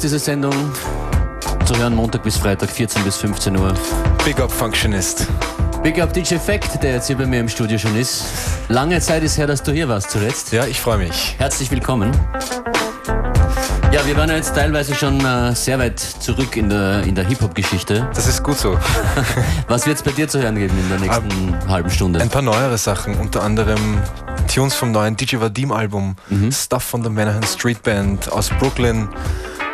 Heißt 0.00 0.06
diese 0.06 0.18
Sendung. 0.18 0.54
Zu 1.66 1.76
hören 1.76 1.94
Montag 1.94 2.22
bis 2.22 2.38
Freitag, 2.38 2.70
14 2.70 3.04
bis 3.04 3.18
15 3.18 3.54
Uhr. 3.54 3.74
Big 4.24 4.40
Up 4.40 4.50
Functionist. 4.50 5.26
Big 5.82 6.00
Up 6.00 6.10
DJ 6.10 6.36
Fact, 6.36 6.82
der 6.82 6.94
jetzt 6.94 7.08
hier 7.08 7.18
bei 7.18 7.26
mir 7.26 7.40
im 7.40 7.50
Studio 7.50 7.76
schon 7.76 7.94
ist. 7.96 8.24
Lange 8.68 8.98
Zeit 9.00 9.22
ist 9.22 9.36
her, 9.36 9.46
dass 9.46 9.62
du 9.62 9.72
hier 9.72 9.86
warst 9.90 10.10
zuletzt. 10.10 10.52
Ja, 10.52 10.64
ich 10.64 10.80
freue 10.80 10.96
mich. 10.96 11.34
Herzlich 11.36 11.70
willkommen. 11.70 12.12
Ja, 13.92 14.06
wir 14.06 14.16
waren 14.16 14.30
ja 14.30 14.36
jetzt 14.36 14.54
teilweise 14.54 14.94
schon 14.94 15.22
äh, 15.22 15.54
sehr 15.54 15.78
weit 15.78 16.00
zurück 16.00 16.56
in 16.56 16.70
der, 16.70 17.02
in 17.02 17.14
der 17.14 17.26
Hip-Hop-Geschichte. 17.26 18.08
Das 18.14 18.26
ist 18.26 18.42
gut 18.42 18.56
so. 18.56 18.78
Was 19.68 19.86
wird 19.86 19.98
es 19.98 20.02
bei 20.02 20.12
dir 20.12 20.28
zu 20.28 20.40
hören 20.40 20.54
geben 20.54 20.78
in 20.78 20.88
der 20.88 20.98
nächsten 20.98 21.68
halben 21.68 21.90
Stunde? 21.90 22.22
Ein 22.22 22.30
paar 22.30 22.40
neuere 22.40 22.78
Sachen, 22.78 23.16
unter 23.16 23.42
anderem 23.42 23.98
Tunes 24.48 24.74
vom 24.74 24.92
neuen 24.92 25.18
DJ 25.18 25.40
Vadim 25.40 25.72
Album, 25.72 26.16
Stuff 26.50 26.84
von 26.84 27.02
der 27.02 27.12
Manahan 27.12 27.42
Street 27.42 27.82
Band 27.82 28.32
aus 28.32 28.48
Brooklyn. 28.58 29.06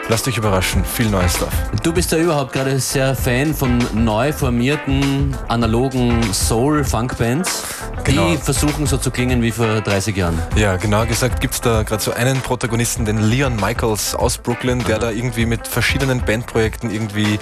Lasst 0.09 0.29
euch 0.29 0.39
überraschen, 0.39 0.85
viel 0.85 1.11
neues 1.11 1.35
Stuff. 1.35 1.53
Du 1.83 1.93
bist 1.93 2.13
ja 2.13 2.19
überhaupt 2.19 2.53
gerade 2.53 2.79
sehr 2.79 3.17
Fan 3.17 3.53
von 3.53 3.79
neu 3.93 4.33
formierten, 4.33 5.37
analogen 5.49 6.33
Soul-Funk-Bands, 6.33 7.65
die 8.07 8.13
Genau. 8.13 8.37
versuchen 8.37 8.87
so 8.87 8.99
zu 8.99 9.11
klingen 9.11 9.43
wie 9.43 9.51
vor 9.51 9.81
30 9.81 10.17
Jahren. 10.17 10.41
Ja, 10.55 10.77
genau 10.77 11.05
gesagt 11.07 11.41
gibt 11.41 11.55
es 11.55 11.61
da 11.61 11.83
gerade 11.83 12.01
so 12.01 12.13
einen 12.13 12.41
Protagonisten, 12.41 13.05
den 13.05 13.19
Leon 13.19 13.57
Michaels 13.57 14.15
aus 14.15 14.39
Brooklyn, 14.39 14.85
der 14.85 15.01
da 15.01 15.11
irgendwie 15.11 15.45
mit 15.45 15.67
verschiedenen 15.67 16.21
Bandprojekten 16.25 16.89
irgendwie 16.93 17.41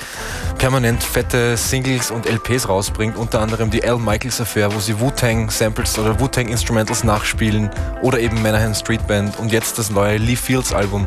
permanent 0.57 1.03
fette 1.03 1.59
Singles 1.59 2.11
und 2.11 2.25
LPs 2.25 2.67
rausbringt, 2.67 3.19
unter 3.19 3.41
anderem 3.43 3.69
die 3.69 3.85
Al 3.87 3.99
Michaels 3.99 4.41
Affair, 4.41 4.75
wo 4.75 4.79
sie 4.81 4.99
Wu-Tang 4.99 5.51
Samples 5.51 5.99
oder 5.99 6.19
Wu-Tang 6.19 6.49
Instrumentals 6.49 7.05
nachspielen 7.05 7.69
oder 8.01 8.19
eben 8.21 8.41
Manahan 8.41 8.75
Street 8.75 9.07
Band 9.07 9.39
und 9.39 9.53
jetzt 9.53 9.79
das 9.79 9.91
neue 9.91 10.17
Lee 10.17 10.37
Fields 10.37 10.73
Album. 10.73 11.07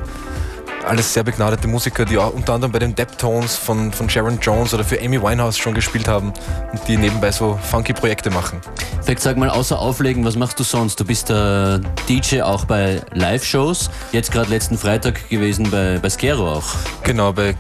Alles 0.87 1.13
sehr 1.13 1.23
begnadete 1.23 1.67
Musiker, 1.67 2.05
die 2.05 2.17
auch 2.17 2.33
unter 2.33 2.53
anderem 2.53 2.71
bei 2.71 2.79
den 2.79 2.95
Deptones 2.95 3.55
von, 3.55 3.91
von 3.91 4.09
Sharon 4.09 4.39
Jones 4.39 4.73
oder 4.73 4.83
für 4.83 4.99
Amy 5.01 5.21
Winehouse 5.21 5.57
schon 5.57 5.73
gespielt 5.73 6.07
haben 6.07 6.31
und 6.71 6.87
die 6.87 6.97
nebenbei 6.97 7.31
so 7.31 7.59
funky 7.69 7.93
Projekte 7.93 8.29
machen. 8.29 8.61
Vielleicht 9.03 9.21
sag 9.21 9.37
mal, 9.37 9.49
außer 9.49 9.77
Auflegen, 9.77 10.23
was 10.25 10.35
machst 10.35 10.59
du 10.59 10.63
sonst? 10.63 10.99
Du 10.99 11.05
bist 11.05 11.29
der 11.29 11.81
DJ 12.07 12.41
auch 12.41 12.65
bei 12.65 13.01
Live-Shows. 13.13 13.89
Jetzt 14.11 14.31
gerade 14.31 14.49
letzten 14.49 14.77
Freitag 14.77 15.29
gewesen 15.29 15.69
bei, 15.69 15.99
bei 16.01 16.09
Skero 16.09 16.53
auch. 16.53 16.65
Genau, 17.03 17.33
bei, 17.33 17.55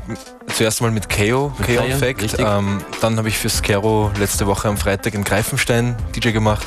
zuerst 0.53 0.81
mal 0.81 0.91
mit 0.91 1.09
KO, 1.09 1.51
Mit 1.57 1.67
KO 1.67 1.83
Effect. 1.83 2.37
Ähm, 2.39 2.81
dann 3.01 3.17
habe 3.17 3.27
ich 3.27 3.37
für 3.37 3.49
Skero 3.49 4.11
letzte 4.19 4.47
Woche 4.47 4.67
am 4.67 4.77
Freitag 4.77 5.13
in 5.13 5.23
Greifenstein 5.23 5.95
DJ 6.15 6.31
gemacht. 6.31 6.65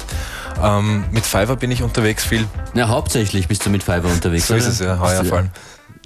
Ähm, 0.62 1.04
mit 1.10 1.24
Fiverr 1.24 1.56
bin 1.56 1.70
ich 1.70 1.82
unterwegs 1.82 2.24
viel. 2.24 2.46
Ja, 2.74 2.88
hauptsächlich 2.88 3.48
bist 3.48 3.64
du 3.64 3.70
mit 3.70 3.82
Fiverr 3.82 4.10
unterwegs. 4.10 4.46
So 4.46 4.54
ist 4.54 4.64
oder? 4.64 4.72
es 4.72 4.78
ja, 4.80 4.98
heuer 4.98 5.24
vor 5.24 5.38
allem. 5.38 5.50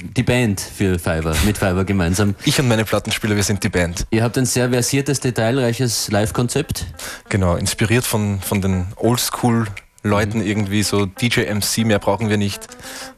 Die 0.03 0.23
Band 0.23 0.61
für 0.61 0.99
Fiverr, 0.99 1.37
mit 1.47 1.57
Fiverr 1.57 1.85
gemeinsam. 1.85 2.35
Ich 2.45 2.59
und 2.59 2.69
meine 2.69 2.85
Plattenspieler, 2.85 3.37
wir 3.37 3.43
sind 3.43 3.63
die 3.63 3.69
Band. 3.69 4.07
Ihr 4.11 4.23
habt 4.23 4.37
ein 4.37 4.45
sehr 4.45 4.69
versiertes, 4.71 5.21
detailreiches 5.21 6.11
Live-Konzept. 6.11 6.87
Genau, 7.29 7.55
inspiriert 7.57 8.05
von, 8.05 8.41
von 8.41 8.61
den 8.61 8.87
Oldschool-Leuten 8.97 10.41
Mhm. 10.41 10.47
irgendwie 10.47 10.83
so 10.83 11.07
DJ 11.07 11.43
MC, 11.53 11.87
mehr 11.87 11.99
brauchen 12.01 12.29
wir 12.29 12.37
nicht. 12.37 12.67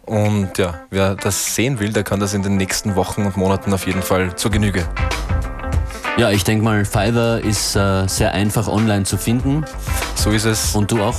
Und 0.05 0.59
ja, 0.59 0.83
wer 0.91 1.15
das 1.17 1.55
sehen 1.55 1.81
will, 1.81 1.93
der 1.93 2.05
kann 2.05 2.21
das 2.21 2.35
in 2.35 2.43
den 2.43 2.57
nächsten 2.57 2.95
Wochen 2.95 3.23
und 3.25 3.37
Monaten 3.37 3.73
auf 3.73 3.87
jeden 3.87 4.03
Fall 4.03 4.37
zur 4.37 4.51
Genüge. 4.51 4.85
Ja, 6.19 6.31
ich 6.31 6.45
denke 6.45 6.63
mal, 6.65 6.85
Fiverr 6.85 7.41
ist 7.41 7.75
äh, 7.75 8.07
sehr 8.07 8.33
einfach 8.33 8.69
online 8.69 9.05
zu 9.05 9.17
finden. 9.17 9.65
So 10.15 10.31
ist 10.31 10.45
es. 10.45 10.75
Und 10.75 10.91
du 10.91 11.03
auch? 11.03 11.17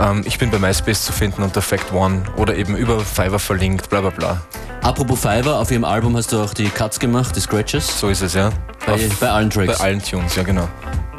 Ähm, 0.00 0.22
ich 0.24 0.38
bin 0.38 0.50
bei 0.50 0.58
MySpace 0.58 1.04
zu 1.04 1.12
finden 1.12 1.42
unter 1.42 1.60
Fact 1.62 1.92
One 1.92 2.22
oder 2.36 2.56
eben 2.56 2.76
über 2.76 3.00
Fiverr 3.00 3.38
verlinkt, 3.38 3.90
bla 3.90 4.00
bla 4.00 4.10
bla. 4.10 4.42
Apropos 4.86 5.18
Fiverr, 5.18 5.58
auf 5.58 5.72
ihrem 5.72 5.82
Album 5.82 6.16
hast 6.16 6.30
du 6.30 6.38
auch 6.38 6.54
die 6.54 6.68
Cuts 6.68 7.00
gemacht, 7.00 7.34
die 7.34 7.40
Scratches. 7.40 7.98
So 7.98 8.08
ist 8.08 8.22
es, 8.22 8.34
ja. 8.34 8.50
Bei, 8.86 8.96
bei 9.18 9.28
allen 9.28 9.50
Tracks. 9.50 9.78
Bei 9.78 9.84
allen 9.84 10.00
Tunes, 10.00 10.36
ja 10.36 10.44
genau. 10.44 10.68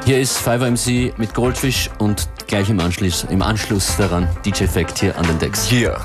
Hier 0.06 0.21
ist 0.21 0.38
Fiverr 0.38 0.71
MC 0.71 1.13
mit 1.19 1.34
Goldfish 1.34 1.89
und 1.97 2.30
gleich 2.47 2.69
im 2.69 2.80
Anschluss, 2.80 3.25
im 3.30 3.41
Anschluss 3.41 3.97
daran 3.97 4.30
DJ 4.45 4.67
Fact 4.67 4.97
hier 4.99 5.17
an 5.17 5.27
den 5.27 5.38
Decks. 5.39 5.69
Yeah. 5.69 5.99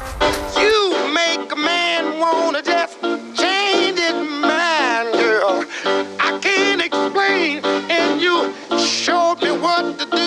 You 0.57 0.93
make 1.15 1.53
a 1.53 1.57
man 1.57 2.19
wanna 2.19 2.59
just 2.65 2.99
change 3.41 4.01
his 4.01 4.13
mind, 4.13 5.13
girl. 5.13 5.65
I 6.19 6.41
can't 6.41 6.85
explain, 6.85 7.63
and 7.89 8.21
you 8.21 8.53
showed 8.77 9.41
me 9.41 9.53
what 9.53 10.01
to 10.01 10.07
do, 10.07 10.22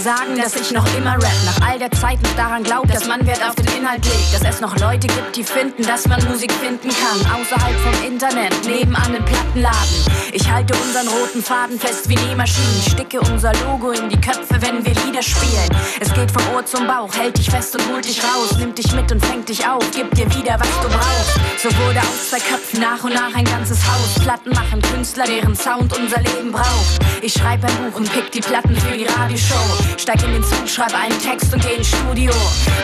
sagen, 0.00 0.36
dass 0.36 0.56
ich 0.56 0.70
noch 0.72 0.86
immer 0.96 1.14
rap. 1.14 1.36
Nach 1.44 1.68
all 1.68 1.78
der 1.78 1.90
Zeit 1.90 2.22
noch 2.22 2.34
daran 2.34 2.62
glaubt, 2.62 2.92
dass 2.92 3.06
man 3.06 3.26
Wert 3.26 3.42
auf 3.46 3.54
den 3.54 3.66
Inhalt 3.78 4.04
legt. 4.04 4.34
Dass 4.34 4.42
es 4.42 4.60
noch 4.60 4.76
Leute 4.78 5.06
gibt, 5.06 5.36
die 5.36 5.44
finden, 5.44 5.82
dass 5.82 6.08
man 6.08 6.22
Musik 6.28 6.52
finden 6.52 6.88
kann. 6.88 7.40
Außerhalb 7.40 7.76
vom 7.80 8.06
Internet, 8.06 8.52
nebenan 8.66 9.14
im 9.14 9.24
Plattenladen. 9.24 10.04
Ich 10.32 10.50
halte 10.50 10.74
unseren 10.74 11.08
roten 11.08 11.42
Faden 11.42 11.78
fest 11.78 12.08
wie 12.08 12.16
Nähmaschinen. 12.16 12.82
Sticke 12.82 13.20
unser 13.20 13.52
Logo 13.64 13.90
in 13.90 14.08
die 14.08 14.20
Köpfe, 14.20 14.56
wenn 14.60 14.84
wir 14.84 14.94
Lieder 15.04 15.22
spielen. 15.22 15.70
Es 16.00 16.12
geht 16.14 16.30
vom 16.30 16.42
Ohr 16.54 16.64
zum 16.64 16.86
Bauch, 16.86 17.12
hält 17.14 17.36
dich 17.36 17.50
fest 17.50 17.76
und 17.76 17.92
holt 17.92 18.04
dich 18.04 18.22
raus. 18.22 18.56
Nimmt 18.58 18.78
dich 18.78 18.92
mit 18.92 19.10
und 19.12 19.24
fängt 19.24 19.48
dich 19.48 19.66
auf, 19.66 19.84
gibt 19.90 20.16
dir 20.16 20.26
wieder, 20.34 20.58
was 20.58 20.70
du 20.82 20.88
brauchst. 20.88 21.62
So 21.62 21.68
wurde 21.84 22.00
aus 22.00 22.30
zwei 22.30 22.40
Köpfen 22.40 22.80
nach 22.80 23.02
und 23.04 23.14
nach 23.14 23.34
ein 23.34 23.44
ganzes 23.44 23.78
Haus. 23.86 24.22
Platten 24.22 24.50
machen 24.50 24.80
Künstler, 24.80 25.24
deren 25.24 25.54
Sound 25.54 25.96
unser 25.98 26.20
Leben 26.20 26.52
braucht. 26.52 27.00
Ich 27.22 27.34
schreibe 27.34 27.66
ein 27.66 27.76
Buch 27.76 27.98
und 27.98 28.10
pick 28.12 28.30
die 28.32 28.40
Platten 28.40 28.74
für 28.76 28.96
die 28.96 29.04
Radioshow. 29.04 29.89
Steig 29.96 30.22
in 30.22 30.32
den 30.32 30.44
Zug, 30.44 30.68
schreib 30.68 30.94
einen 30.94 31.18
Text 31.20 31.52
und 31.52 31.62
geh 31.62 31.74
ins 31.74 31.88
Studio. 31.88 32.32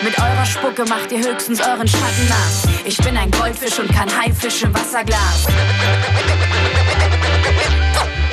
Mit 0.02 0.18
eurer 0.18 0.46
Spucke 0.46 0.84
macht 0.84 1.12
ihr 1.12 1.18
höchstens 1.18 1.60
euren 1.60 1.88
Schatten 1.88 2.28
nass. 2.28 2.62
Ich 2.84 2.96
bin 2.98 3.16
ein 3.16 3.30
Goldfisch 3.30 3.78
und 3.78 3.92
kein 3.92 4.08
Haifisch 4.16 4.62
im 4.62 4.74
Wasserglas. 4.74 5.46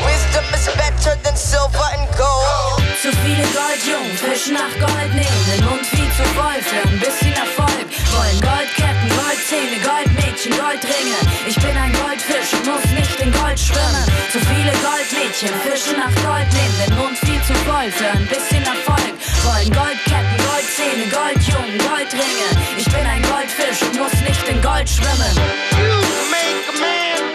Wisdom 0.03 0.45
is 0.53 0.65
better 0.75 1.15
than 1.23 1.36
silver 1.36 1.88
and 1.97 2.07
gold. 2.17 2.83
Zu 3.01 3.09
viele 3.25 3.43
Goldjungen 3.51 4.17
fischen 4.17 4.53
nach 4.53 4.71
Gold, 4.79 5.13
nehmen 5.13 5.45
den 5.51 5.65
Mund 5.65 5.86
viel 5.86 6.09
zu 6.15 6.23
für 6.23 6.88
ein 6.88 6.99
bisschen 6.99 7.33
Erfolg. 7.33 7.88
Wollen 8.15 8.39
Goldketten, 8.39 8.62
Goldzähne, 9.53 9.79
Goldmädchen, 9.85 10.51
Goldringe. 10.57 11.17
Ich 11.45 11.55
bin 11.55 11.77
ein 11.77 11.93
Goldfisch 11.93 12.53
und 12.53 12.65
muss 12.65 12.85
nicht 12.97 13.19
in 13.19 13.31
Gold 13.31 13.59
schwimmen. 13.59 14.05
Zu 14.31 14.39
viele 14.39 14.73
Goldmädchen 14.81 15.53
fischen 15.61 15.97
nach 15.97 16.13
Gold, 16.25 16.49
nehmen 16.53 16.77
den 16.81 16.95
Mund 16.97 17.17
viel 17.19 17.41
zu 17.43 17.53
voll 17.65 17.91
für 17.91 18.09
ein 18.09 18.25
bisschen 18.25 18.63
Erfolg. 18.65 19.13
Wollen 19.45 19.69
Goldketten, 19.69 20.37
Goldzähne, 20.49 21.05
Goldjungen, 21.05 21.77
Goldringe. 21.85 22.49
Ich 22.77 22.85
bin 22.85 23.05
ein 23.05 23.21
Goldfisch 23.29 23.81
und 23.83 23.99
muss 23.99 24.13
nicht 24.27 24.47
in 24.49 24.59
Gold 24.61 24.89
schwimmen. 24.89 25.33
You 25.77 26.01
make 26.33 26.65
a 26.69 26.79
man 26.81 27.32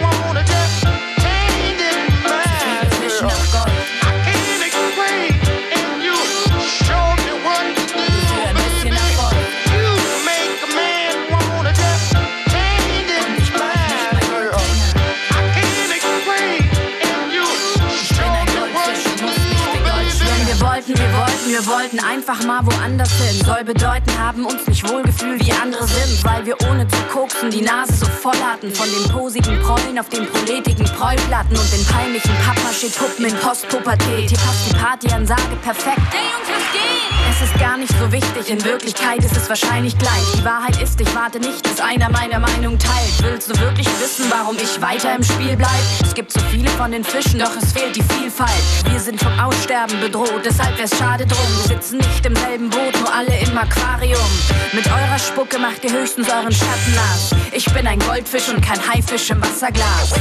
wir 21.58 21.66
wollten, 21.66 21.98
einfach 21.98 22.44
mal 22.44 22.64
woanders 22.64 23.10
hin. 23.12 23.44
Soll 23.44 23.64
bedeuten, 23.64 24.10
haben 24.18 24.44
uns 24.44 24.66
nicht 24.66 24.88
wohlgefühlt 24.88 25.44
wie 25.44 25.52
andere 25.52 25.86
sind, 25.86 26.24
weil 26.24 26.46
wir 26.46 26.56
ohne 26.70 26.86
zu 26.86 26.96
koksen 27.12 27.50
die 27.50 27.62
Nase 27.62 27.94
so 27.94 28.06
voll 28.06 28.36
hatten. 28.36 28.72
Von 28.72 28.86
den 28.88 29.10
posigen 29.10 29.60
Prollen 29.62 29.98
auf 29.98 30.08
den 30.08 30.26
proletigen 30.26 30.84
Prollplatten 30.84 31.56
und 31.56 31.72
den 31.72 31.84
peinlichen 31.86 32.34
Pappmaché-Puppen 32.44 33.24
in 33.24 33.34
Postpubertät. 33.36 34.28
Hier 34.28 34.38
passt 34.38 34.70
die 34.70 34.76
Partyansage 34.76 35.56
perfekt. 35.62 35.98
Hey 36.10 36.30
Jungs, 36.30 36.48
was 36.48 36.72
geht? 36.72 37.08
Es 37.30 37.42
ist 37.42 37.60
gar 37.60 37.76
nicht 37.76 37.92
so 37.98 38.10
wichtig, 38.10 38.50
in 38.50 38.64
Wirklichkeit 38.64 39.18
ist 39.24 39.36
es 39.36 39.48
wahrscheinlich 39.48 39.96
gleich. 39.98 40.24
Die 40.36 40.44
Wahrheit 40.44 40.80
ist, 40.82 41.00
ich 41.00 41.14
warte 41.14 41.38
nicht, 41.38 41.62
bis 41.62 41.80
einer 41.80 42.08
meine 42.10 42.40
Meinung 42.40 42.78
teilt. 42.78 43.22
Willst 43.22 43.50
du 43.50 43.58
wirklich 43.60 43.86
wissen, 44.00 44.26
warum 44.30 44.56
ich 44.56 44.80
weiter 44.80 45.14
im 45.14 45.22
Spiel 45.22 45.56
bleib? 45.56 45.70
Es 46.02 46.14
gibt 46.14 46.32
so 46.32 46.40
viele 46.50 46.68
von 46.70 46.90
den 46.90 47.04
Fischen, 47.04 47.38
doch 47.38 47.54
es 47.60 47.72
fehlt 47.72 47.94
die 47.94 48.02
Vielfalt. 48.02 48.50
Wir 48.90 48.98
sind 48.98 49.20
vom 49.20 49.38
Aussterben 49.38 50.00
bedroht, 50.00 50.40
deshalb 50.44 50.78
wär's 50.78 50.96
schade 50.96 51.26
drum. 51.26 51.47
Sitzen 51.66 51.98
nicht 51.98 52.26
im 52.26 52.36
selben 52.36 52.70
Boot, 52.70 52.94
nur 53.00 53.12
alle 53.12 53.36
im 53.38 53.56
Aquarium. 53.56 54.30
Mit 54.72 54.86
eurer 54.86 55.18
Spucke 55.18 55.58
macht 55.58 55.84
ihr 55.84 55.92
höchstens 55.92 56.28
euren 56.28 56.52
Schatten 56.52 56.94
nass. 56.94 57.30
Ich 57.52 57.64
bin 57.72 57.86
ein 57.86 57.98
Goldfisch 57.98 58.48
und 58.48 58.60
kein 58.60 58.80
Haifisch 58.88 59.30
im 59.30 59.40
Wasserglas. 59.42 60.12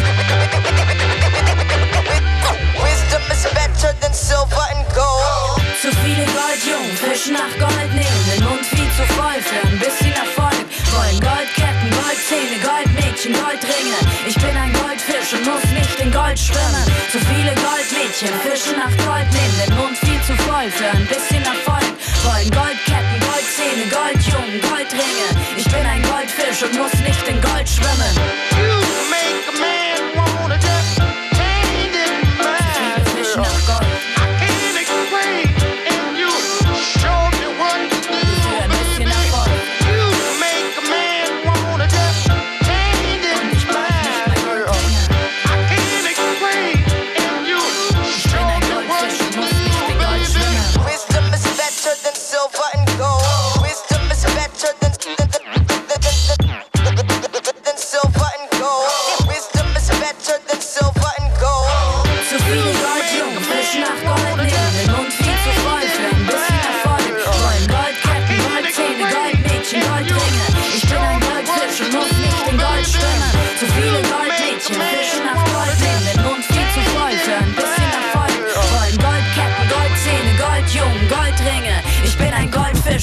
Wisdom 2.78 3.22
is 3.32 3.44
better 3.54 3.94
than 4.02 4.14
silver 4.14 4.66
and 4.74 4.86
gold. 4.96 5.62
Zu 5.82 5.90
viele 6.04 6.26
Goldjungen 6.26 6.98
fischen 6.98 7.34
nach 7.34 7.54
Gold, 7.60 7.94
nehmen 7.94 8.24
den 8.34 8.44
Mund 8.44 8.66
viel 8.66 8.90
zu 8.98 9.06
voll 9.14 9.40
für 9.42 9.68
ein 9.68 9.78
bisschen 9.80 10.14
Erfolg. 10.14 10.66
Wollen 10.92 11.20
Goldketten, 11.20 11.77
Goldzähne, 12.18 12.58
Goldmädchen, 12.66 13.34
Goldringe. 13.34 13.94
Ich 14.26 14.34
bin 14.34 14.58
ein 14.58 14.74
Goldfisch 14.74 15.38
und 15.38 15.46
muss 15.46 15.64
nicht 15.70 16.00
in 16.00 16.12
Gold 16.12 16.38
schwimmen. 16.38 16.84
Zu 17.12 17.20
viele 17.20 17.54
Goldmädchen 17.54 18.34
fischen 18.42 18.76
nach 18.76 18.90
Gold, 19.06 19.30
nehmen 19.32 19.58
den 19.62 19.76
Mund 19.78 19.98
viel 20.00 20.20
zu 20.26 20.34
voll 20.44 20.70
für 20.72 20.90
ein 20.90 21.06
bisschen 21.06 21.46
Erfolg. 21.46 21.86
Wollen 22.26 22.50
Goldketten, 22.50 23.20
Goldzähne, 23.22 23.86
Goldjungen, 23.94 24.60
Goldringe. 24.62 25.30
Ich 25.58 25.66
bin 25.66 25.86
ein 25.86 26.02
Goldfisch 26.02 26.64
und 26.64 26.74
muss 26.74 26.94
nicht 27.06 27.28
in 27.28 27.40
Gold 27.40 27.70
schwimmen. 27.70 28.14
You 28.58 28.74
make 29.14 29.46
a 29.54 29.60
man 29.60 30.37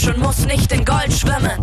Goldfisch 0.05 0.09
und 0.09 0.19
muss 0.19 0.45
nicht 0.47 0.73
in 0.73 0.85
Gold 0.85 1.12
schwimmen. 1.12 1.59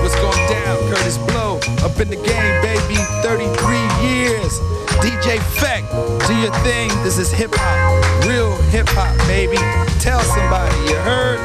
What's 0.00 0.14
going 0.16 0.48
down? 0.48 0.76
Kurtis 0.88 1.18
Blow, 1.26 1.56
up 1.84 1.98
in 2.00 2.10
the 2.10 2.16
game, 2.16 2.62
baby. 2.62 2.96
33 3.22 3.76
years. 4.02 4.60
DJ 5.00 5.40
Phekt, 5.56 5.90
do 6.28 6.34
your 6.34 6.52
thing. 6.62 6.90
This 7.02 7.18
is 7.18 7.32
hip 7.32 7.54
hop, 7.54 8.26
real 8.26 8.54
hip 8.70 8.88
hop, 8.90 9.16
baby. 9.26 9.58
Tell 10.00 10.20
somebody, 10.20 10.76
you 10.88 10.96
heard? 10.96 11.40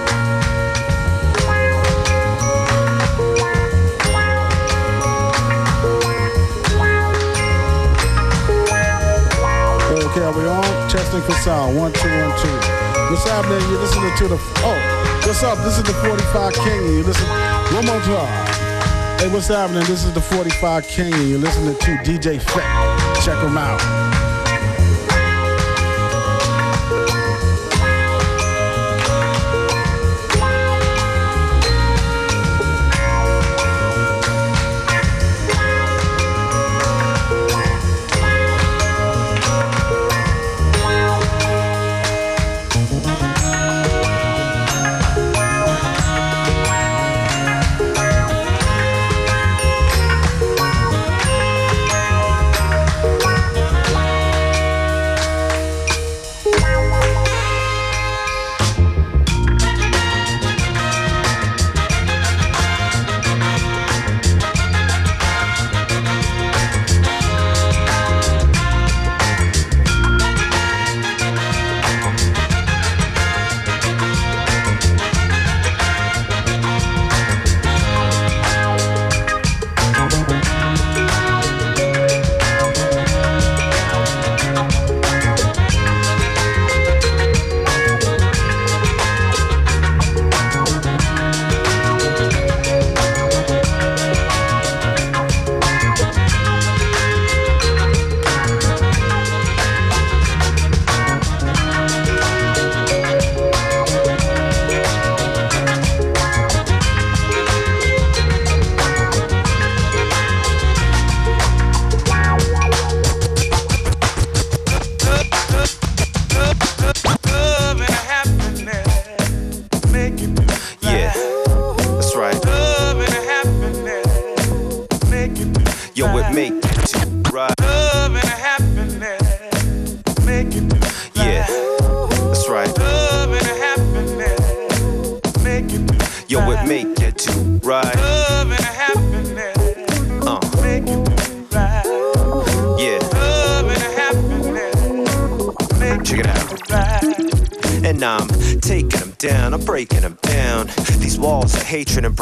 Okay, 9.91 10.21
are 10.21 10.34
we 10.34 10.45
on? 10.45 10.89
Testing 10.89 11.21
for 11.21 11.34
sound. 11.34 11.78
One, 11.78 11.93
two, 11.93 12.10
one, 12.10 12.38
two. 12.41 12.88
What's 13.09 13.23
happening? 13.23 13.59
You're 13.71 13.79
listening 13.79 14.15
to 14.17 14.27
the. 14.27 14.35
Oh, 14.57 15.21
what's 15.25 15.41
up? 15.41 15.57
This 15.63 15.77
is 15.77 15.83
the 15.83 15.93
45 15.93 16.53
King, 16.53 16.81
you 16.93 17.01
listen. 17.01 17.25
One 17.73 17.87
more 17.87 17.99
time. 18.01 19.19
Hey, 19.19 19.27
what's 19.29 19.47
happening? 19.47 19.83
This 19.85 20.03
is 20.03 20.13
the 20.13 20.21
45 20.21 20.87
King, 20.87 21.13
you're 21.27 21.39
listening 21.39 21.73
to 21.73 21.91
DJ 22.03 22.39
Phekt. 22.39 23.25
Check 23.25 23.43
him 23.43 23.57
out. 23.57 24.18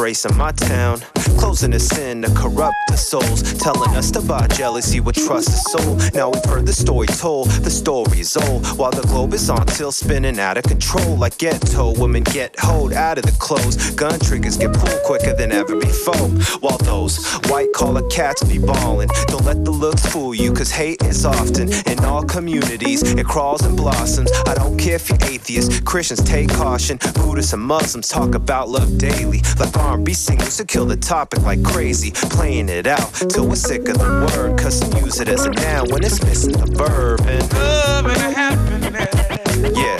Embracing 0.08 0.36
my 0.38 0.52
town. 0.52 1.17
Closing 1.38 1.72
us 1.74 1.96
in 1.98 2.22
to 2.22 2.30
corrupt 2.34 2.76
the 2.88 2.96
souls. 2.96 3.42
Telling 3.54 3.94
us 3.96 4.10
to 4.12 4.20
buy 4.20 4.46
jealousy 4.48 5.00
with 5.00 5.16
trust 5.16 5.48
the 5.48 5.78
soul. 5.78 5.96
Now 6.14 6.30
we've 6.30 6.44
heard 6.44 6.66
the 6.66 6.72
story 6.72 7.06
told, 7.06 7.48
the 7.50 7.70
story's 7.70 8.36
old. 8.36 8.66
While 8.78 8.90
the 8.90 9.02
globe 9.02 9.32
is 9.34 9.48
on 9.48 9.66
till 9.66 9.92
spinning 9.92 10.38
out 10.38 10.58
of 10.58 10.64
control. 10.64 11.16
Like 11.16 11.38
ghetto 11.38 11.98
women 11.98 12.24
get 12.24 12.58
hold 12.58 12.92
out 12.92 13.18
of 13.18 13.24
the 13.24 13.36
clothes. 13.38 13.90
Gun 13.92 14.18
triggers 14.20 14.56
get 14.56 14.72
pulled 14.74 15.02
quicker 15.04 15.34
than 15.34 15.52
ever 15.52 15.76
before. 15.76 16.28
While 16.60 16.78
those 16.78 17.24
white 17.48 17.72
collar 17.72 18.06
cats 18.08 18.42
be 18.44 18.58
ballin'. 18.58 19.08
Don't 19.28 19.44
let 19.44 19.64
the 19.64 19.70
looks 19.70 20.04
fool 20.06 20.34
you, 20.34 20.52
cause 20.52 20.70
hate 20.70 21.02
is 21.02 21.24
often 21.24 21.72
in 21.86 22.04
all 22.04 22.22
communities. 22.24 23.02
It 23.02 23.26
crawls 23.26 23.62
and 23.62 23.76
blossoms. 23.76 24.30
I 24.46 24.54
don't 24.54 24.76
care 24.78 24.96
if 24.96 25.08
you're 25.08 25.18
atheist, 25.22 25.84
Christians 25.84 26.22
take 26.22 26.48
caution. 26.50 26.98
Buddhists 27.14 27.52
and 27.52 27.62
Muslims 27.62 28.08
talk 28.08 28.34
about 28.34 28.68
love 28.68 28.98
daily. 28.98 29.42
Like 29.58 29.76
R&B 29.76 30.12
singers 30.14 30.58
who 30.58 30.64
kill 30.64 30.86
the 30.86 30.96
topic 31.28 31.44
like 31.44 31.62
crazy. 31.62 32.10
Playing 32.10 32.68
it 32.68 32.86
out 32.86 33.12
till 33.30 33.46
we're 33.48 33.56
sick 33.56 33.88
of 33.88 33.98
the 33.98 34.30
word. 34.36 34.58
Cause 34.58 34.78
some 34.78 34.92
use 35.04 35.20
it 35.20 35.28
as 35.28 35.44
a 35.44 35.50
noun 35.50 35.88
when 35.90 36.04
it's 36.04 36.22
missing 36.24 36.52
the 36.52 36.66
verb. 36.66 37.20
And 37.26 37.52
love 37.52 38.06
and 38.06 38.34
happiness. 38.34 39.76
Yeah. 39.76 39.98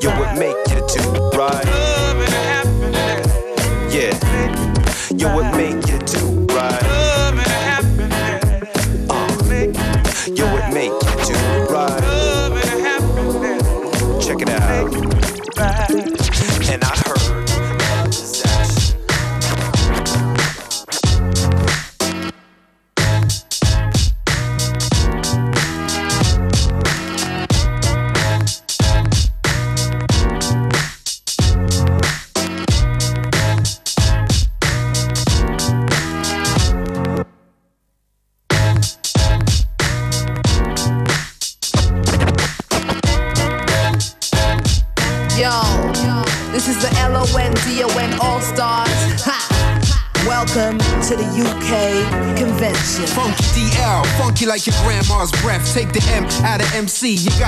Yo, 0.00 0.10
it 0.22 0.38
make 0.38 0.56
you 0.68 0.81
see. 57.02 57.14
You 57.14 57.41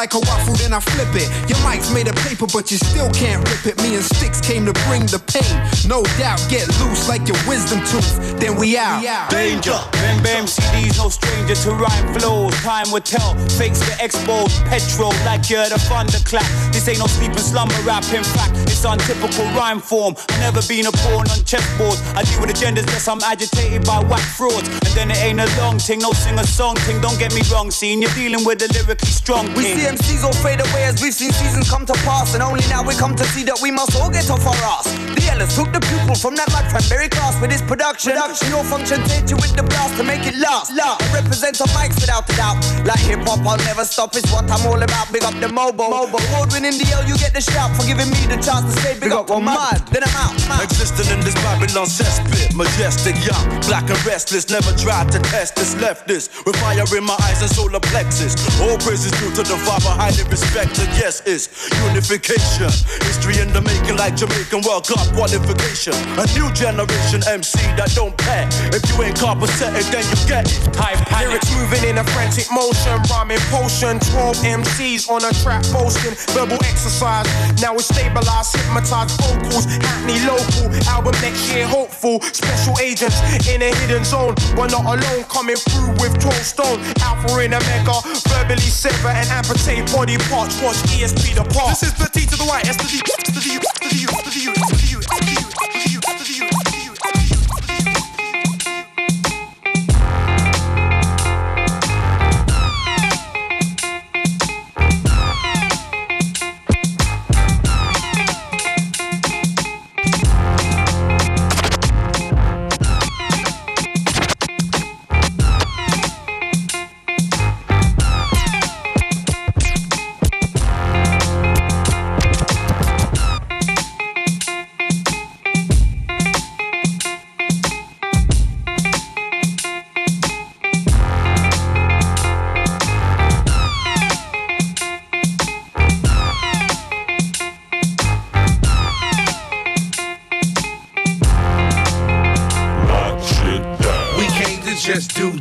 like 0.00 0.14
a 0.14 0.20
waffle, 0.32 0.54
then 0.56 0.72
I 0.72 0.80
flip 0.80 1.12
it. 1.12 1.28
Your 1.44 1.60
mic's 1.60 1.92
made 1.92 2.08
of 2.08 2.16
paper, 2.24 2.46
but 2.48 2.72
you 2.72 2.78
still 2.80 3.12
can't 3.12 3.44
rip 3.44 3.68
it. 3.68 3.76
Me 3.84 4.00
and 4.00 4.04
Sticks 4.16 4.40
came 4.40 4.64
to 4.64 4.72
bring 4.88 5.04
the 5.12 5.20
pain. 5.28 5.52
No 5.84 6.00
doubt, 6.16 6.40
get 6.48 6.64
loose 6.80 7.04
like 7.04 7.28
your 7.28 7.36
wisdom 7.44 7.84
tooth. 7.84 8.16
Then 8.40 8.56
we 8.56 8.80
out. 8.80 9.04
Danger. 9.28 9.76
Remember 10.00 10.48
MCD's 10.48 10.96
no 10.96 11.12
stranger 11.12 11.52
to 11.52 11.76
rhyme 11.76 12.08
flows. 12.16 12.56
Time 12.64 12.88
will 12.88 13.04
tell. 13.04 13.36
Fakes 13.60 13.84
get 13.84 14.00
exposed. 14.00 14.56
Petrol 14.72 15.12
like 15.28 15.52
you're 15.52 15.68
the 15.68 15.76
thunderclap. 15.84 16.48
This 16.72 16.88
ain't 16.88 17.04
no 17.04 17.06
sleeping 17.06 17.44
slumber 17.44 17.76
rap. 17.84 18.00
In 18.16 18.24
fact, 18.24 18.56
it's 18.72 18.80
untypical 18.88 19.44
rhyme 19.52 19.80
form. 19.84 20.16
i 20.16 20.40
never 20.40 20.64
been 20.64 20.88
a 20.88 20.92
pawn 21.04 21.28
on 21.28 21.44
chessboards. 21.44 22.00
I 22.16 22.24
deal 22.24 22.40
with 22.40 22.56
agendas 22.56 22.88
less 22.88 23.04
I'm 23.04 23.20
agitated 23.20 23.84
by 23.84 24.00
whack 24.00 24.24
frauds. 24.32 24.64
And 24.64 24.92
then 24.96 25.10
it 25.10 25.20
ain't 25.20 25.40
a 25.44 25.48
long 25.60 25.76
thing, 25.78 26.00
no 26.00 26.12
sing 26.16 26.38
a 26.38 26.46
song 26.48 26.76
thing. 26.88 27.02
Don't 27.04 27.18
get 27.18 27.34
me 27.36 27.44
wrong, 27.52 27.70
scene. 27.70 28.00
You're 28.00 28.16
dealing 28.16 28.46
with 28.48 28.64
a 28.64 28.68
lyrically 28.72 29.12
strong 29.12 29.44
We 29.52 29.64
king. 29.64 29.76
see 29.76 29.89
MCs 29.90 30.22
all 30.22 30.32
fade 30.38 30.60
away 30.62 30.86
as 30.86 31.02
we've 31.02 31.12
seen 31.12 31.32
seasons 31.32 31.68
come 31.68 31.84
to 31.84 31.92
pass, 32.06 32.34
and 32.34 32.42
only 32.42 32.62
now 32.70 32.78
we 32.86 32.94
come 32.94 33.16
to 33.16 33.24
see 33.34 33.42
that 33.42 33.58
we 33.58 33.72
must 33.74 33.98
all 33.98 34.08
get 34.08 34.30
off 34.30 34.46
our 34.46 34.54
ass. 34.78 34.86
The 35.18 35.26
Ellis 35.34 35.56
took 35.58 35.72
the 35.74 35.82
pupil 35.82 36.14
from 36.14 36.38
that 36.38 36.46
like 36.54 36.70
cranberry 36.70 37.08
class 37.10 37.34
with 37.42 37.50
his 37.50 37.58
production. 37.62 38.14
Production, 38.14 38.54
your 38.54 38.62
function, 38.62 39.02
take 39.10 39.26
you 39.26 39.34
with 39.42 39.50
the 39.58 39.66
blast 39.66 39.98
to 39.98 40.06
make 40.06 40.22
it 40.30 40.38
last. 40.38 40.70
I 40.78 40.94
represent 41.10 41.58
the 41.58 41.66
mics 41.74 41.98
without 41.98 42.22
a 42.30 42.34
doubt. 42.38 42.62
Like 42.86 43.02
hip 43.02 43.26
hop, 43.26 43.42
I'll 43.42 43.58
never 43.66 43.82
stop. 43.82 44.14
It's 44.14 44.30
what 44.30 44.46
I'm 44.46 44.62
all 44.62 44.78
about. 44.78 45.10
Big 45.10 45.26
up 45.26 45.34
the 45.42 45.50
mobile. 45.50 45.90
mobile. 45.90 46.22
Award 46.30 46.54
winning 46.54 46.78
DL, 46.78 47.10
you 47.10 47.18
get 47.18 47.34
the 47.34 47.42
shout 47.42 47.74
for 47.74 47.82
giving 47.82 48.06
me 48.14 48.30
the 48.30 48.38
chance 48.38 48.70
to 48.70 48.74
say 48.86 48.94
big, 48.94 49.10
up. 49.10 49.26
Well, 49.26 49.42
mud, 49.42 49.82
then 49.90 50.06
I'm 50.06 50.14
out. 50.14 50.38
Out. 50.54 50.62
Existing 50.62 51.10
in 51.10 51.18
this 51.26 51.34
Babylon 51.42 51.90
cesspit, 51.90 52.54
majestic, 52.54 53.18
young, 53.26 53.42
black 53.66 53.90
and 53.90 53.98
restless. 54.06 54.46
Never 54.46 54.70
tried 54.78 55.10
to 55.10 55.18
test 55.34 55.58
this, 55.58 55.74
left 55.82 56.06
this 56.06 56.30
with 56.46 56.54
fire 56.62 56.86
in 56.94 57.02
my 57.02 57.18
eyes 57.26 57.42
and 57.42 57.50
solar 57.50 57.82
plexus. 57.90 58.38
All 58.62 58.78
praises 58.78 59.10
due 59.18 59.34
to 59.34 59.42
the 59.42 59.58
Highly 59.88 60.24
respected. 60.28 60.88
Yes, 60.96 61.22
it's 61.24 61.48
unification. 61.88 62.68
History 63.04 63.40
in 63.40 63.52
the 63.52 63.60
making, 63.60 63.96
like 63.96 64.16
Jamaican 64.16 64.60
World 64.68 64.86
Cup 64.86 65.00
qualification. 65.16 65.96
A 66.20 66.24
new 66.36 66.48
generation 66.52 67.24
MC 67.24 67.56
that 67.80 67.92
don't 67.96 68.16
pay. 68.16 68.44
If 68.72 68.84
you 68.88 68.96
ain't 69.00 69.16
compensated, 69.16 69.84
then 69.88 70.04
you 70.04 70.18
get 70.28 70.44
it. 70.48 70.60
Type 70.72 71.00
Lyrics 71.12 71.48
moving 71.56 71.84
in 71.88 71.98
a 71.98 72.04
frantic 72.12 72.48
motion, 72.52 72.96
rhyming 73.08 73.40
potion. 73.48 73.96
12 74.12 74.64
MCs 74.64 75.08
on 75.08 75.24
a 75.24 75.32
track 75.40 75.64
posting, 75.72 76.12
verbal 76.36 76.60
exercise. 76.68 77.28
Now 77.60 77.74
it's 77.74 77.88
stabilized, 77.88 78.56
hypnotized 78.56 79.16
vocals. 79.20 79.64
Hackney 79.80 80.20
local, 80.28 80.68
album 80.88 81.16
next 81.24 81.48
year 81.52 81.66
hopeful. 81.66 82.20
Special 82.32 82.76
agents 82.80 83.20
in 83.48 83.62
a 83.62 83.70
hidden 83.84 84.04
zone. 84.04 84.34
We're 84.56 84.72
not 84.72 84.84
alone, 84.84 85.24
coming 85.28 85.56
through 85.56 85.96
with 86.00 86.18
12 86.20 86.34
stone. 86.44 86.78
Alpha 87.00 87.40
in 87.40 87.52
a 87.52 87.60
mega, 87.68 87.96
verbally 88.28 88.68
sever 88.68 89.12
and 89.12 89.28
amputate 89.28 89.69
body 89.92 90.18
parts. 90.26 90.60
Watch 90.62 90.82
ESP 90.90 91.34
the 91.34 91.44
part. 91.54 91.78
This 91.78 91.84
is 91.84 91.94
the 91.94 92.08
T 92.10 92.26
to 92.26 92.36
the 92.36 92.44
S 92.66 92.76
to 92.76 92.86
the 92.86 92.98
to 92.98 93.32
the 93.32 93.40
to 93.40 93.40
the 93.40 93.54
to 93.70 93.90
the 93.90 94.00
U, 94.02 94.10
to 94.10 94.30
the 94.30 94.40
to 94.66 94.74
the 94.74 94.86
U, 94.90 95.19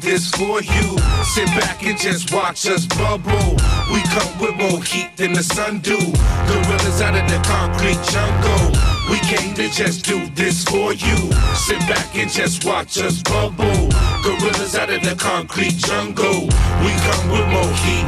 this 0.09 0.31
for 0.31 0.61
you. 0.61 0.97
Sit 1.23 1.45
back 1.61 1.83
and 1.83 1.97
just 1.97 2.33
watch 2.33 2.65
us 2.65 2.85
bubble. 2.87 3.49
We 3.93 4.01
come 4.15 4.33
with 4.41 4.55
more 4.55 4.81
heat 4.83 5.15
than 5.15 5.33
the 5.33 5.43
sun 5.43 5.79
do. 5.79 5.97
Gorillas 6.47 7.01
out 7.01 7.15
of 7.15 7.25
the 7.29 7.39
concrete 7.45 8.01
jungle. 8.09 8.65
We 9.11 9.19
came 9.31 9.53
to 9.55 9.69
just 9.69 10.05
do 10.05 10.27
this 10.29 10.63
for 10.63 10.93
you. 10.93 11.17
Sit 11.67 11.79
back 11.93 12.15
and 12.15 12.29
just 12.29 12.65
watch 12.65 12.97
us 12.97 13.21
bubble. 13.21 13.89
Gorillas 14.23 14.75
out 14.75 14.89
of 14.89 15.01
the 15.03 15.15
concrete 15.15 15.77
jungle. 15.77 16.41
We 16.83 16.91
come 17.05 17.25
with 17.33 17.47
more 17.55 17.73
heat. 17.83 18.07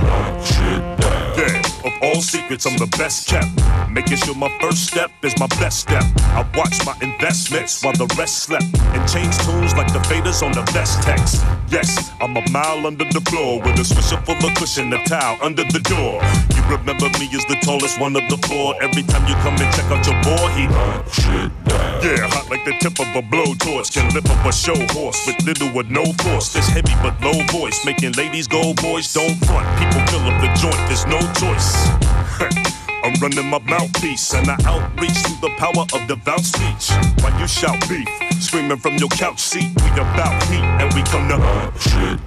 Of 1.86 1.94
all 2.04 2.22
secrets, 2.22 2.66
I'm 2.66 2.78
the 2.78 2.88
best 2.98 3.28
kept. 3.28 3.71
Making 3.92 4.18
sure 4.18 4.36
my 4.36 4.48
first 4.62 4.88
step 4.88 5.12
is 5.22 5.38
my 5.38 5.48
best 5.60 5.80
step. 5.80 6.04
I 6.32 6.48
watch 6.56 6.80
my 6.86 6.96
investments 7.02 7.84
while 7.84 7.94
the 7.94 8.08
rest 8.18 8.44
slept. 8.44 8.64
And 8.96 9.04
change 9.04 9.36
tunes 9.44 9.76
like 9.76 9.92
the 9.92 10.00
faders 10.08 10.42
on 10.42 10.54
the 10.54 10.64
vest 10.72 11.04
text. 11.04 11.44
Yes, 11.68 12.10
I'm 12.22 12.38
a 12.38 12.44
mile 12.52 12.88
under 12.88 13.04
the 13.04 13.20
floor 13.28 13.60
with 13.60 13.76
a 13.76 13.84
swisher 13.84 14.24
full 14.24 14.40
of 14.40 14.56
cushion, 14.56 14.94
a 14.94 15.04
towel 15.04 15.38
under 15.42 15.66
the 15.66 15.84
door. 15.92 16.24
You 16.56 16.64
remember 16.72 17.12
me 17.20 17.28
as 17.36 17.44
the 17.52 17.60
tallest 17.62 18.00
one 18.00 18.16
of 18.16 18.24
the 18.32 18.38
four. 18.48 18.82
Every 18.82 19.04
time 19.04 19.28
you 19.28 19.36
come 19.44 19.60
and 19.60 19.68
check 19.76 19.92
out 19.92 20.08
your 20.08 20.16
boy, 20.24 20.48
he 20.56 20.72
shit 21.12 21.52
down. 21.68 22.00
Yeah, 22.00 22.32
hot 22.32 22.50
like 22.50 22.64
the 22.64 22.80
tip 22.80 22.96
of 22.96 23.12
a 23.12 23.22
blowtorch. 23.22 23.92
Can 23.92 24.08
lift 24.16 24.30
up 24.32 24.46
a 24.46 24.54
show 24.54 24.80
horse 24.96 25.20
with 25.28 25.44
little 25.44 25.68
or 25.76 25.84
no 25.84 26.06
force. 26.24 26.54
This 26.54 26.70
heavy 26.70 26.96
but 27.04 27.20
low 27.20 27.44
voice, 27.52 27.84
making 27.84 28.14
ladies 28.14 28.48
go, 28.48 28.74
boys 28.76 29.12
don't 29.12 29.36
front. 29.44 29.68
People 29.84 30.00
fill 30.08 30.24
up 30.32 30.40
the 30.40 30.48
joint, 30.56 30.80
there's 30.88 31.06
no 31.12 31.20
choice. 31.36 32.71
I'm 33.12 33.20
running 33.20 33.50
my 33.50 33.60
mouthpiece 33.60 34.34
and 34.34 34.48
I 34.48 34.56
outreach 34.64 35.12
through 35.12 35.50
the 35.50 35.54
power 35.58 35.84
of 35.84 36.08
devout 36.08 36.46
speech. 36.46 36.92
While 37.22 37.38
you 37.42 37.48
shout 37.48 37.78
beef, 37.90 38.08
screaming 38.40 38.78
from 38.78 38.96
your 38.96 39.10
couch 39.10 39.40
seat, 39.40 39.68
we 39.84 39.90
about 40.00 40.42
heat 40.44 40.64
and 40.80 40.94
we 40.94 41.04
come 41.04 41.28
to 41.28 41.36
shit. 41.78 42.20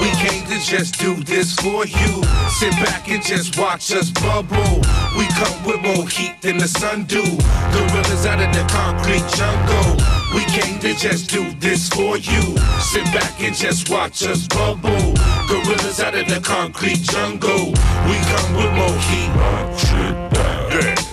We 0.00 0.08
came 0.16 0.46
to 0.46 0.58
just 0.64 0.98
do 0.98 1.14
this 1.24 1.54
for 1.56 1.84
you. 1.84 2.24
Sit 2.56 2.72
back 2.80 3.10
and 3.10 3.22
just 3.22 3.58
watch 3.58 3.92
us 3.92 4.10
bubble. 4.10 4.80
We 5.18 5.26
come 5.36 5.62
with 5.66 5.82
more 5.82 6.08
heat 6.08 6.40
than 6.40 6.56
the 6.56 6.68
sun 6.68 7.04
do. 7.04 7.22
Gorillas 7.72 8.24
out 8.24 8.40
of 8.40 8.50
the 8.54 8.64
concrete 8.72 9.26
jungle. 9.36 10.00
We 10.34 10.44
came 10.46 10.78
to 10.80 10.94
just 10.94 11.28
do 11.28 11.52
this 11.60 11.90
for 11.90 12.16
you. 12.16 12.56
Sit 12.80 13.04
back 13.12 13.42
and 13.42 13.54
just 13.54 13.90
watch 13.90 14.22
us 14.22 14.46
bubble. 14.46 15.12
Gorillas 15.48 16.00
out 16.00 16.14
of 16.14 16.26
the 16.28 16.40
concrete 16.42 17.02
jungle. 17.02 17.72
We 18.08 18.16
come 18.32 18.56
with 18.56 18.72
more 18.72 18.98
heat. 19.10 20.29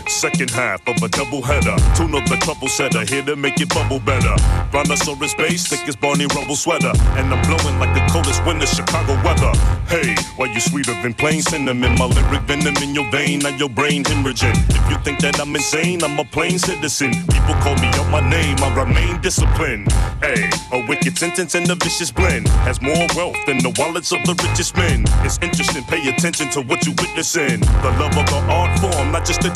Second 0.07 0.49
half 0.49 0.87
of 0.87 1.03
a 1.03 1.09
double 1.09 1.41
header. 1.41 1.75
Tune 1.93 2.15
up 2.15 2.23
the 2.29 2.37
trouble 2.41 2.67
setter, 2.69 3.03
here 3.05 3.21
to 3.23 3.35
make 3.35 3.59
it 3.59 3.69
bubble 3.69 3.99
better. 3.99 4.33
Rhinoceros 4.71 5.35
bass, 5.35 5.67
thick 5.67 5.87
as 5.87 5.95
Barney 5.95 6.25
Rubble 6.33 6.55
sweater. 6.55 6.91
And 7.19 7.31
I'm 7.33 7.43
blowing 7.45 7.77
like 7.77 7.93
the 7.93 8.01
coldest 8.11 8.43
winter 8.45 8.65
Chicago 8.65 9.13
weather. 9.21 9.51
Hey, 9.87 10.15
why 10.37 10.47
you 10.47 10.59
sweeter 10.59 10.93
than 11.03 11.13
plain 11.13 11.41
cinnamon? 11.41 11.95
My 11.99 12.05
lyric 12.05 12.41
venom 12.43 12.75
in 12.81 12.95
your 12.95 13.09
vein, 13.11 13.39
now 13.39 13.55
your 13.57 13.69
brain 13.69 14.03
hemorrhaging. 14.03 14.57
If 14.69 14.89
you 14.89 14.97
think 15.03 15.19
that 15.19 15.39
I'm 15.39 15.55
insane, 15.55 16.01
I'm 16.03 16.17
a 16.17 16.25
plain 16.25 16.57
citizen. 16.57 17.11
People 17.27 17.55
call 17.61 17.75
me 17.75 17.87
out 17.99 18.09
my 18.09 18.21
name, 18.21 18.57
I 18.59 18.73
remain 18.73 19.21
disciplined. 19.21 19.91
Hey, 20.21 20.49
a 20.71 20.87
wicked 20.87 21.17
sentence 21.17 21.53
and 21.53 21.69
a 21.69 21.75
vicious 21.75 22.11
blend 22.11 22.47
has 22.65 22.81
more 22.81 23.07
wealth 23.15 23.37
than 23.45 23.59
the 23.59 23.75
wallets 23.77 24.11
of 24.11 24.23
the 24.23 24.33
richest 24.47 24.75
men. 24.75 25.03
It's 25.27 25.37
interesting, 25.41 25.83
pay 25.83 26.07
attention 26.09 26.49
to 26.51 26.61
what 26.61 26.85
you 26.85 26.93
witnessing. 26.97 27.59
The 27.59 27.91
love 27.99 28.17
of 28.17 28.25
the 28.25 28.41
art 28.49 28.79
form, 28.79 29.11
not 29.11 29.25
just 29.25 29.41
the 29.41 29.49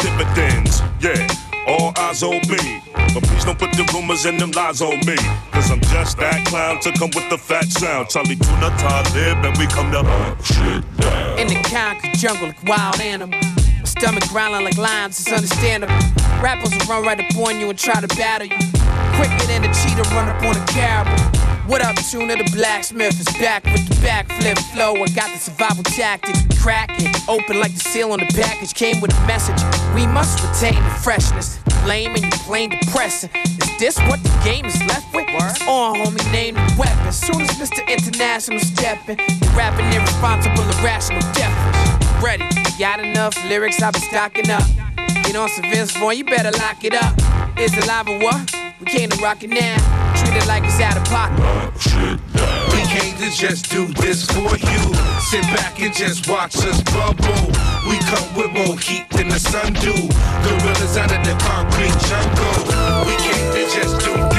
Yeah, 1.02 1.28
all 1.68 1.94
eyes 1.98 2.22
on 2.22 2.42
me. 2.48 2.82
But 2.94 3.24
please 3.24 3.44
don't 3.44 3.58
put 3.58 3.72
the 3.74 3.90
rumors 3.94 4.26
and 4.26 4.40
them 4.40 4.52
lies 4.52 4.82
on 4.82 5.00
me. 5.00 5.16
Cause 5.52 5.72
I'm 5.72 5.82
just 5.82 6.18
that 6.18 6.46
clown 6.46 6.80
to 6.82 6.92
come 6.94 7.10
with 7.16 7.28
the 7.30 7.38
fat 7.38 7.66
sound. 7.66 8.10
Charlie 8.10 8.36
Tuna, 8.36 8.70
Talib, 8.78 9.44
and 9.44 9.58
we 9.58 9.66
come 9.66 9.92
to 9.92 10.04
shit 10.44 10.98
down. 10.98 11.40
In 11.40 11.48
the 11.48 11.62
concrete 11.68 12.14
jungle 12.14 12.48
like 12.48 12.64
wild 12.64 13.02
animal. 13.02 13.40
My 13.40 13.84
stomach 13.86 14.30
growling 14.30 14.64
like 14.64 14.78
lions, 14.78 15.20
it's 15.20 15.32
understandable. 15.32 15.94
Rappers 16.42 16.70
will 16.70 16.86
run 16.86 17.04
right 17.04 17.20
up 17.20 17.36
on 17.36 17.60
you 17.60 17.70
and 17.70 17.80
try 17.80 18.00
to 18.00 18.08
battle 18.16 18.48
you. 18.48 18.58
Quicker 19.18 19.46
than 19.48 19.66
a 19.66 19.74
cheetah 19.74 20.08
run 20.14 20.30
up 20.30 20.44
on 20.44 20.56
a 20.56 20.66
caribou. 20.68 21.51
What 21.72 21.86
up, 21.86 21.96
Tuna? 21.96 22.36
The 22.36 22.52
blacksmith 22.54 23.18
is 23.18 23.34
back 23.40 23.64
with 23.64 23.88
the 23.88 23.96
backflip 24.04 24.60
flow. 24.74 24.92
I 24.92 25.08
got 25.16 25.32
the 25.32 25.40
survival 25.40 25.86
tactics. 25.86 26.44
Crack 26.62 26.90
it 27.00 27.16
open 27.30 27.62
like 27.62 27.72
the 27.72 27.80
seal 27.80 28.12
on 28.12 28.20
the 28.20 28.26
package. 28.26 28.74
Came 28.74 29.00
with 29.00 29.16
a 29.16 29.26
message. 29.26 29.56
We 29.96 30.06
must 30.06 30.44
retain 30.44 30.84
the 30.84 30.90
freshness. 31.00 31.64
Lame 31.88 32.14
and 32.14 32.26
you 32.26 32.32
plain 32.44 32.72
depressing. 32.72 33.30
Is 33.34 33.80
this 33.80 33.98
what 34.00 34.22
the 34.22 34.42
game 34.44 34.66
is 34.66 34.84
left 34.84 35.16
with? 35.16 35.24
It's 35.30 35.66
on, 35.66 35.96
homie, 35.96 36.32
name 36.34 36.56
the 36.56 36.76
weapon. 36.78 37.10
Soon 37.14 37.40
as 37.40 37.56
Mr. 37.56 37.88
International 37.88 38.60
stepping, 38.60 39.16
rapping 39.56 39.88
irresponsible, 39.96 40.68
irrational, 40.76 41.22
devilish. 41.32 42.22
Ready, 42.22 42.44
got 42.78 43.00
enough 43.00 43.42
lyrics, 43.46 43.82
I've 43.82 43.94
been 43.94 44.02
stocking 44.02 44.50
up. 44.50 44.68
Get 45.24 45.38
on 45.38 45.48
some 45.48 45.72
Vince 45.72 45.96
Vaughn, 45.96 46.18
you 46.18 46.26
better 46.26 46.52
lock 46.52 46.84
it 46.84 46.94
up. 46.94 47.16
Is 47.58 47.72
it 47.78 47.88
live 47.88 48.10
or 48.10 48.20
what? 48.20 48.61
We 48.82 48.88
came 48.88 49.10
to 49.12 49.22
rock 49.22 49.44
it 49.44 49.52
now. 49.52 49.78
Treat 50.18 50.42
it 50.42 50.48
like 50.48 50.64
it's 50.64 50.80
out 50.80 50.98
of 50.98 51.04
pocket. 51.06 51.38
We 52.74 52.82
came 52.90 53.16
to 53.18 53.30
just 53.30 53.70
do 53.70 53.86
this 54.02 54.26
for 54.26 54.58
you. 54.58 54.82
Sit 55.30 55.44
back 55.54 55.80
and 55.80 55.94
just 55.94 56.28
watch 56.28 56.56
us 56.58 56.82
bubble. 56.90 57.52
We 57.88 58.00
come 58.10 58.36
with 58.36 58.52
more 58.52 58.80
heat 58.80 59.08
than 59.12 59.30
the 59.30 59.40
sun 59.40 59.74
do. 59.74 59.94
Gorillas 59.94 60.98
out 60.98 61.12
of 61.14 61.24
the 61.24 61.38
concrete 61.46 61.94
jungle. 62.10 63.06
We 63.06 63.16
came 63.22 63.54
to 63.54 63.64
just 63.70 64.04
do 64.04 64.31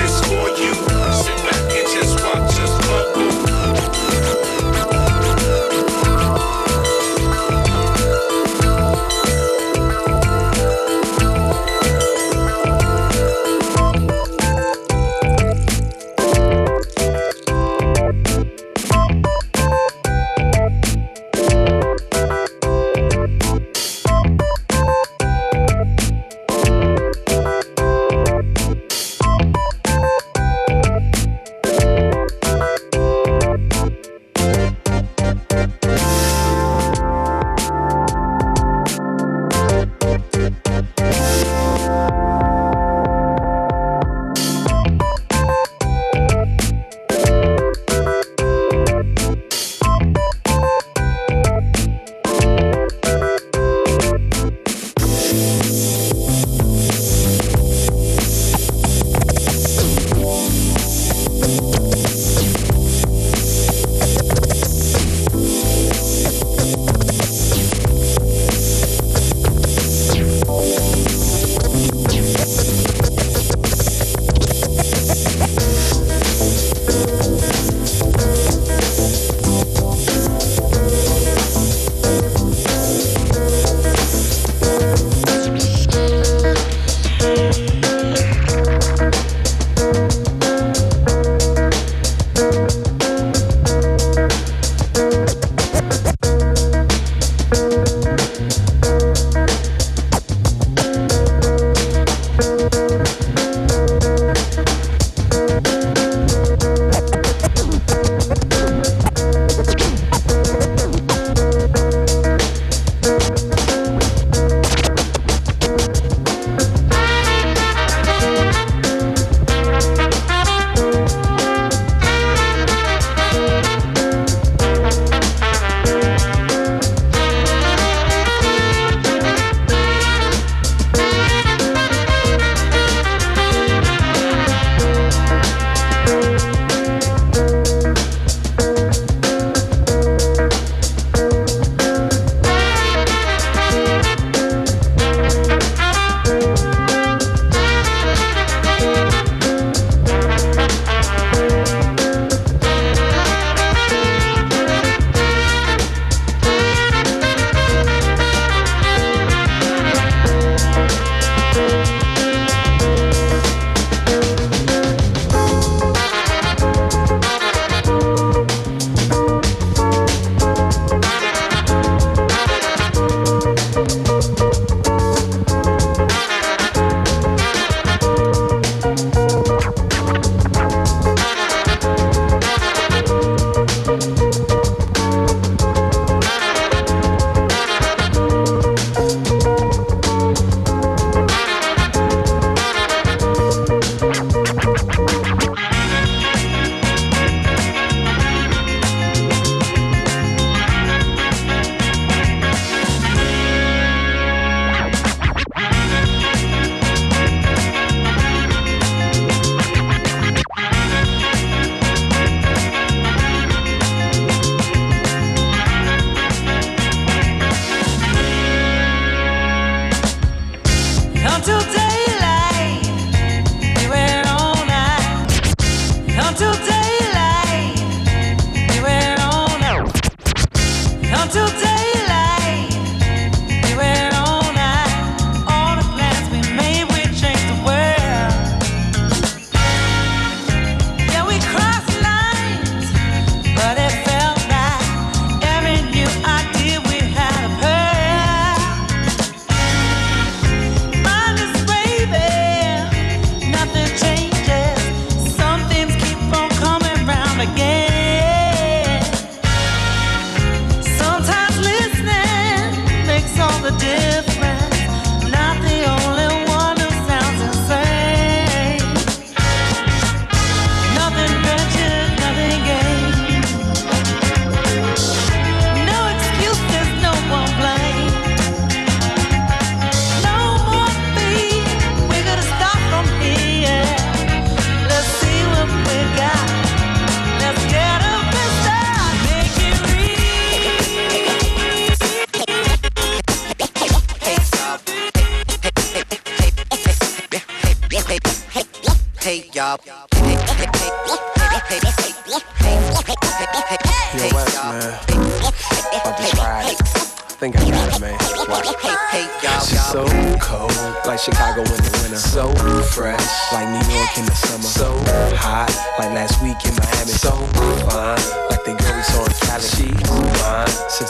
till 221.44 221.81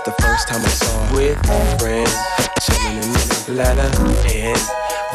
the 0.05 0.13
first 0.23 0.49
time 0.49 0.61
I 0.65 0.69
saw 0.69 1.07
her. 1.07 1.17
With 1.17 1.39
a 1.39 1.79
friend, 1.79 2.09
chilling 2.61 2.97
in 2.97 3.13
the 3.13 3.55
letter 3.55 3.91
pen. 4.27 4.57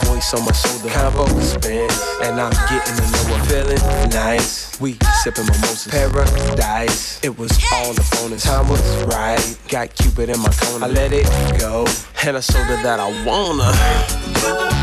Voice 0.06 0.34
on 0.34 0.46
my 0.46 0.52
shoulder, 0.52 0.90
combo 0.94 1.26
spin. 1.42 1.90
And 2.22 2.40
I'm 2.40 2.52
getting 2.70 2.96
to 2.96 3.02
know 3.12 3.36
her, 3.36 3.46
feeling 3.46 4.10
nice. 4.10 4.80
We 4.80 4.98
sipping 5.24 5.46
mimosas, 5.46 5.92
paradise. 5.92 7.20
It 7.24 7.38
was 7.38 7.52
all 7.74 7.94
the 7.94 8.04
phone 8.04 8.32
and 8.32 8.42
time 8.42 8.70
was 8.70 8.82
right. 9.06 9.58
Got 9.68 9.96
Cupid 9.96 10.30
in 10.30 10.40
my 10.40 10.52
corner, 10.52 10.86
I 10.86 10.90
let 10.90 11.12
it 11.12 11.26
go. 11.60 11.86
And 12.26 12.38
I 12.38 12.42
showed 12.42 12.64
her 12.64 12.82
that 12.84 13.00
I 13.00 13.26
wanna. 13.26 14.77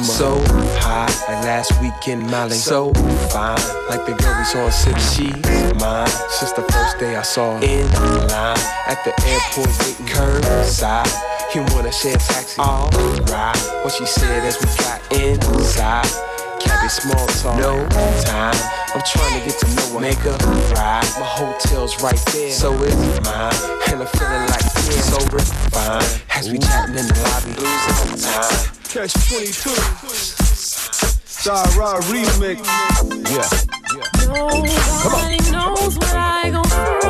summer. 0.00 0.04
So 0.04 0.54
high, 0.80 1.06
like 1.28 1.44
last 1.44 1.78
week 1.80 2.08
in 2.08 2.26
Mali. 2.30 2.56
So 2.56 2.92
fine, 3.28 3.58
like 3.88 4.06
the 4.06 4.14
girl 4.14 4.34
we 4.38 4.44
saw 4.44 4.64
in 4.64 4.72
City. 4.72 5.00
She's 5.12 5.74
mine 5.80 6.08
since 6.30 6.52
the 6.52 6.62
first 6.72 6.98
day 6.98 7.16
I 7.16 7.22
saw 7.22 7.58
her. 7.58 7.64
In 7.64 7.86
line 8.32 8.56
at 8.88 8.98
the 9.04 9.12
airport, 9.28 9.68
waiting 9.80 10.06
curbside. 10.06 11.12
You 11.54 11.62
wanna 11.74 11.92
share 11.92 12.16
a 12.16 12.18
taxi? 12.18 12.58
All 12.58 12.88
right, 13.28 13.80
what 13.84 13.92
she 13.92 14.06
said 14.06 14.42
as 14.44 14.56
we 14.60 14.68
got 14.82 15.00
inside 15.12 16.31
small 16.92 17.26
talk. 17.40 17.58
No 17.58 17.88
time. 18.22 18.54
I'm 18.94 19.00
trying 19.00 19.40
to 19.40 19.46
get 19.46 19.58
to 19.60 19.66
know 19.74 19.98
a 19.98 20.02
nigga. 20.02 20.36
Ride. 20.76 21.08
My 21.18 21.24
hotel's 21.24 22.02
right 22.02 22.20
there. 22.32 22.50
So 22.50 22.74
it's 22.82 22.94
mine. 23.24 23.52
And 23.88 24.02
I'm 24.02 24.08
feeling 24.12 24.46
like 24.52 24.66
this. 24.84 25.08
so 25.08 25.18
refined. 25.32 26.22
As 26.30 26.50
we 26.52 26.58
chatting 26.58 26.96
in 26.96 27.06
the 27.08 27.16
lobby, 27.24 27.52
losing 27.56 28.20
time. 28.20 28.76
Catch 28.92 29.14
22. 29.32 29.70
Sarah 31.24 32.00
remix. 32.12 32.60
Yeah. 33.32 33.48
yeah. 33.96 34.26
Nobody 34.28 35.38
Come 35.48 35.54
on. 35.56 35.74
knows 35.74 35.98
where 35.98 36.16
I 36.16 36.50
gon' 36.50 37.01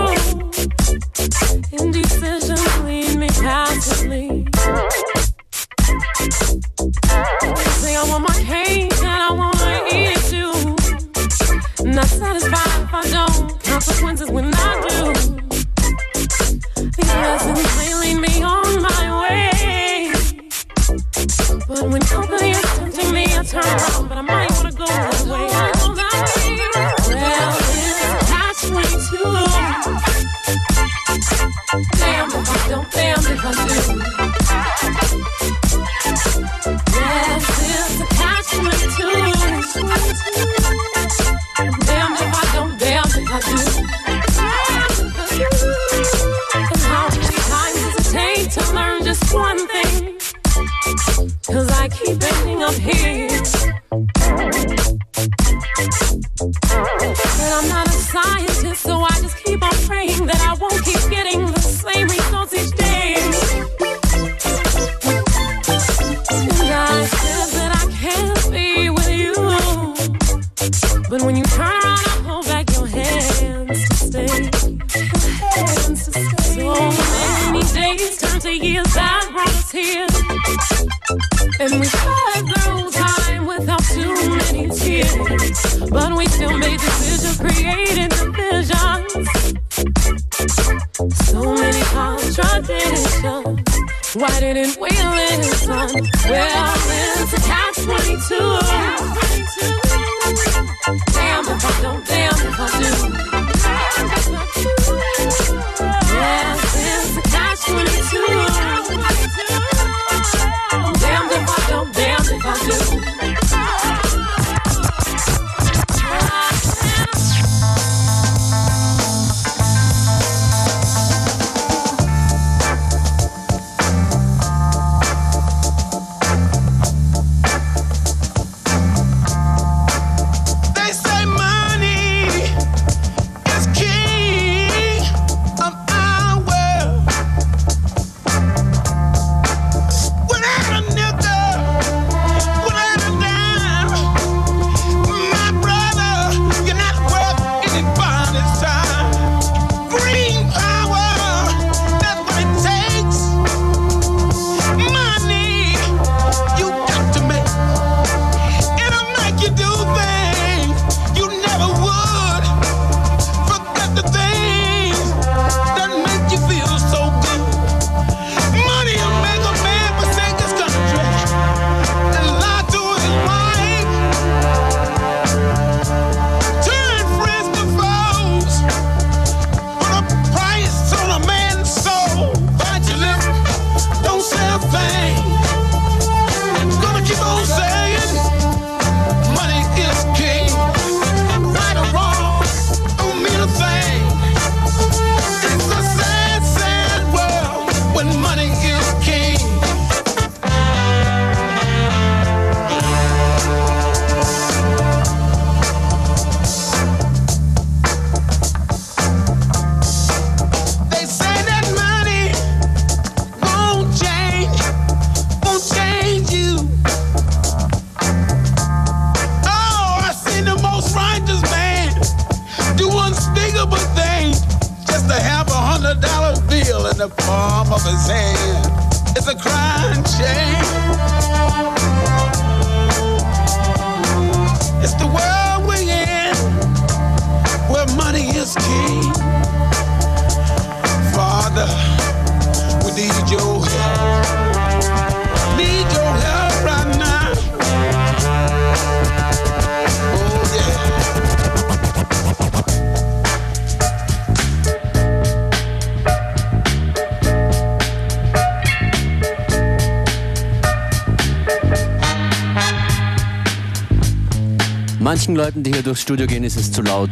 Leuten, 265.42 265.64
die 265.64 265.72
hier 265.72 265.82
durchs 265.82 266.02
Studio 266.02 266.28
gehen, 266.28 266.44
ist 266.44 266.56
es 266.56 266.70
zu 266.70 266.82
laut. 266.82 267.10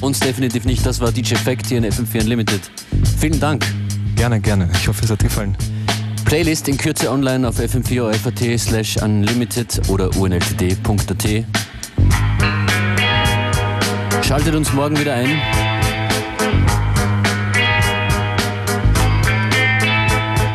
Uns 0.00 0.18
definitiv 0.18 0.64
nicht. 0.64 0.84
Das 0.84 0.98
war 0.98 1.12
DJ 1.12 1.36
Fact 1.36 1.66
hier 1.66 1.78
in 1.78 1.84
FM4 1.84 2.22
Unlimited. 2.22 2.60
Vielen 3.20 3.38
Dank. 3.38 3.64
Gerne, 4.16 4.40
gerne. 4.40 4.68
Ich 4.74 4.88
hoffe, 4.88 5.04
es 5.04 5.10
hat 5.12 5.20
gefallen. 5.20 5.56
Playlist 6.24 6.66
in 6.66 6.76
Kürze 6.76 7.08
online 7.08 7.46
auf 7.46 7.60
fm4 7.60 8.58
slash 8.58 8.96
unlimited 8.96 9.80
oder 9.88 10.10
unltd.at. 10.16 11.44
Schaltet 14.24 14.56
uns 14.56 14.72
morgen 14.72 14.98
wieder 14.98 15.14
ein. 15.14 15.40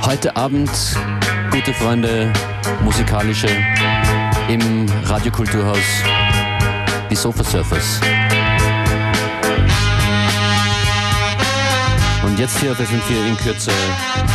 Heute 0.04 0.36
Abend, 0.36 0.70
gute 1.52 1.74
Freunde, 1.74 2.34
musikalische 2.84 3.48
im 4.50 4.86
Radiokulturhaus, 5.06 6.04
die 7.10 7.16
Sofa 7.16 7.44
Surfers. 7.44 8.00
Und 12.24 12.40
jetzt 12.40 12.60
hier 12.60 12.72
auf 12.72 12.80
FM4 12.80 13.28
in 13.28 13.38
Kürze 13.38 13.72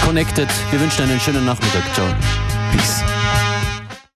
Connected. 0.04 0.48
Wir 0.70 0.80
wünschen 0.80 1.02
einen 1.02 1.20
schönen 1.20 1.44
Nachmittag. 1.44 1.82
Ciao. 1.94 2.06
Peace. 2.72 3.11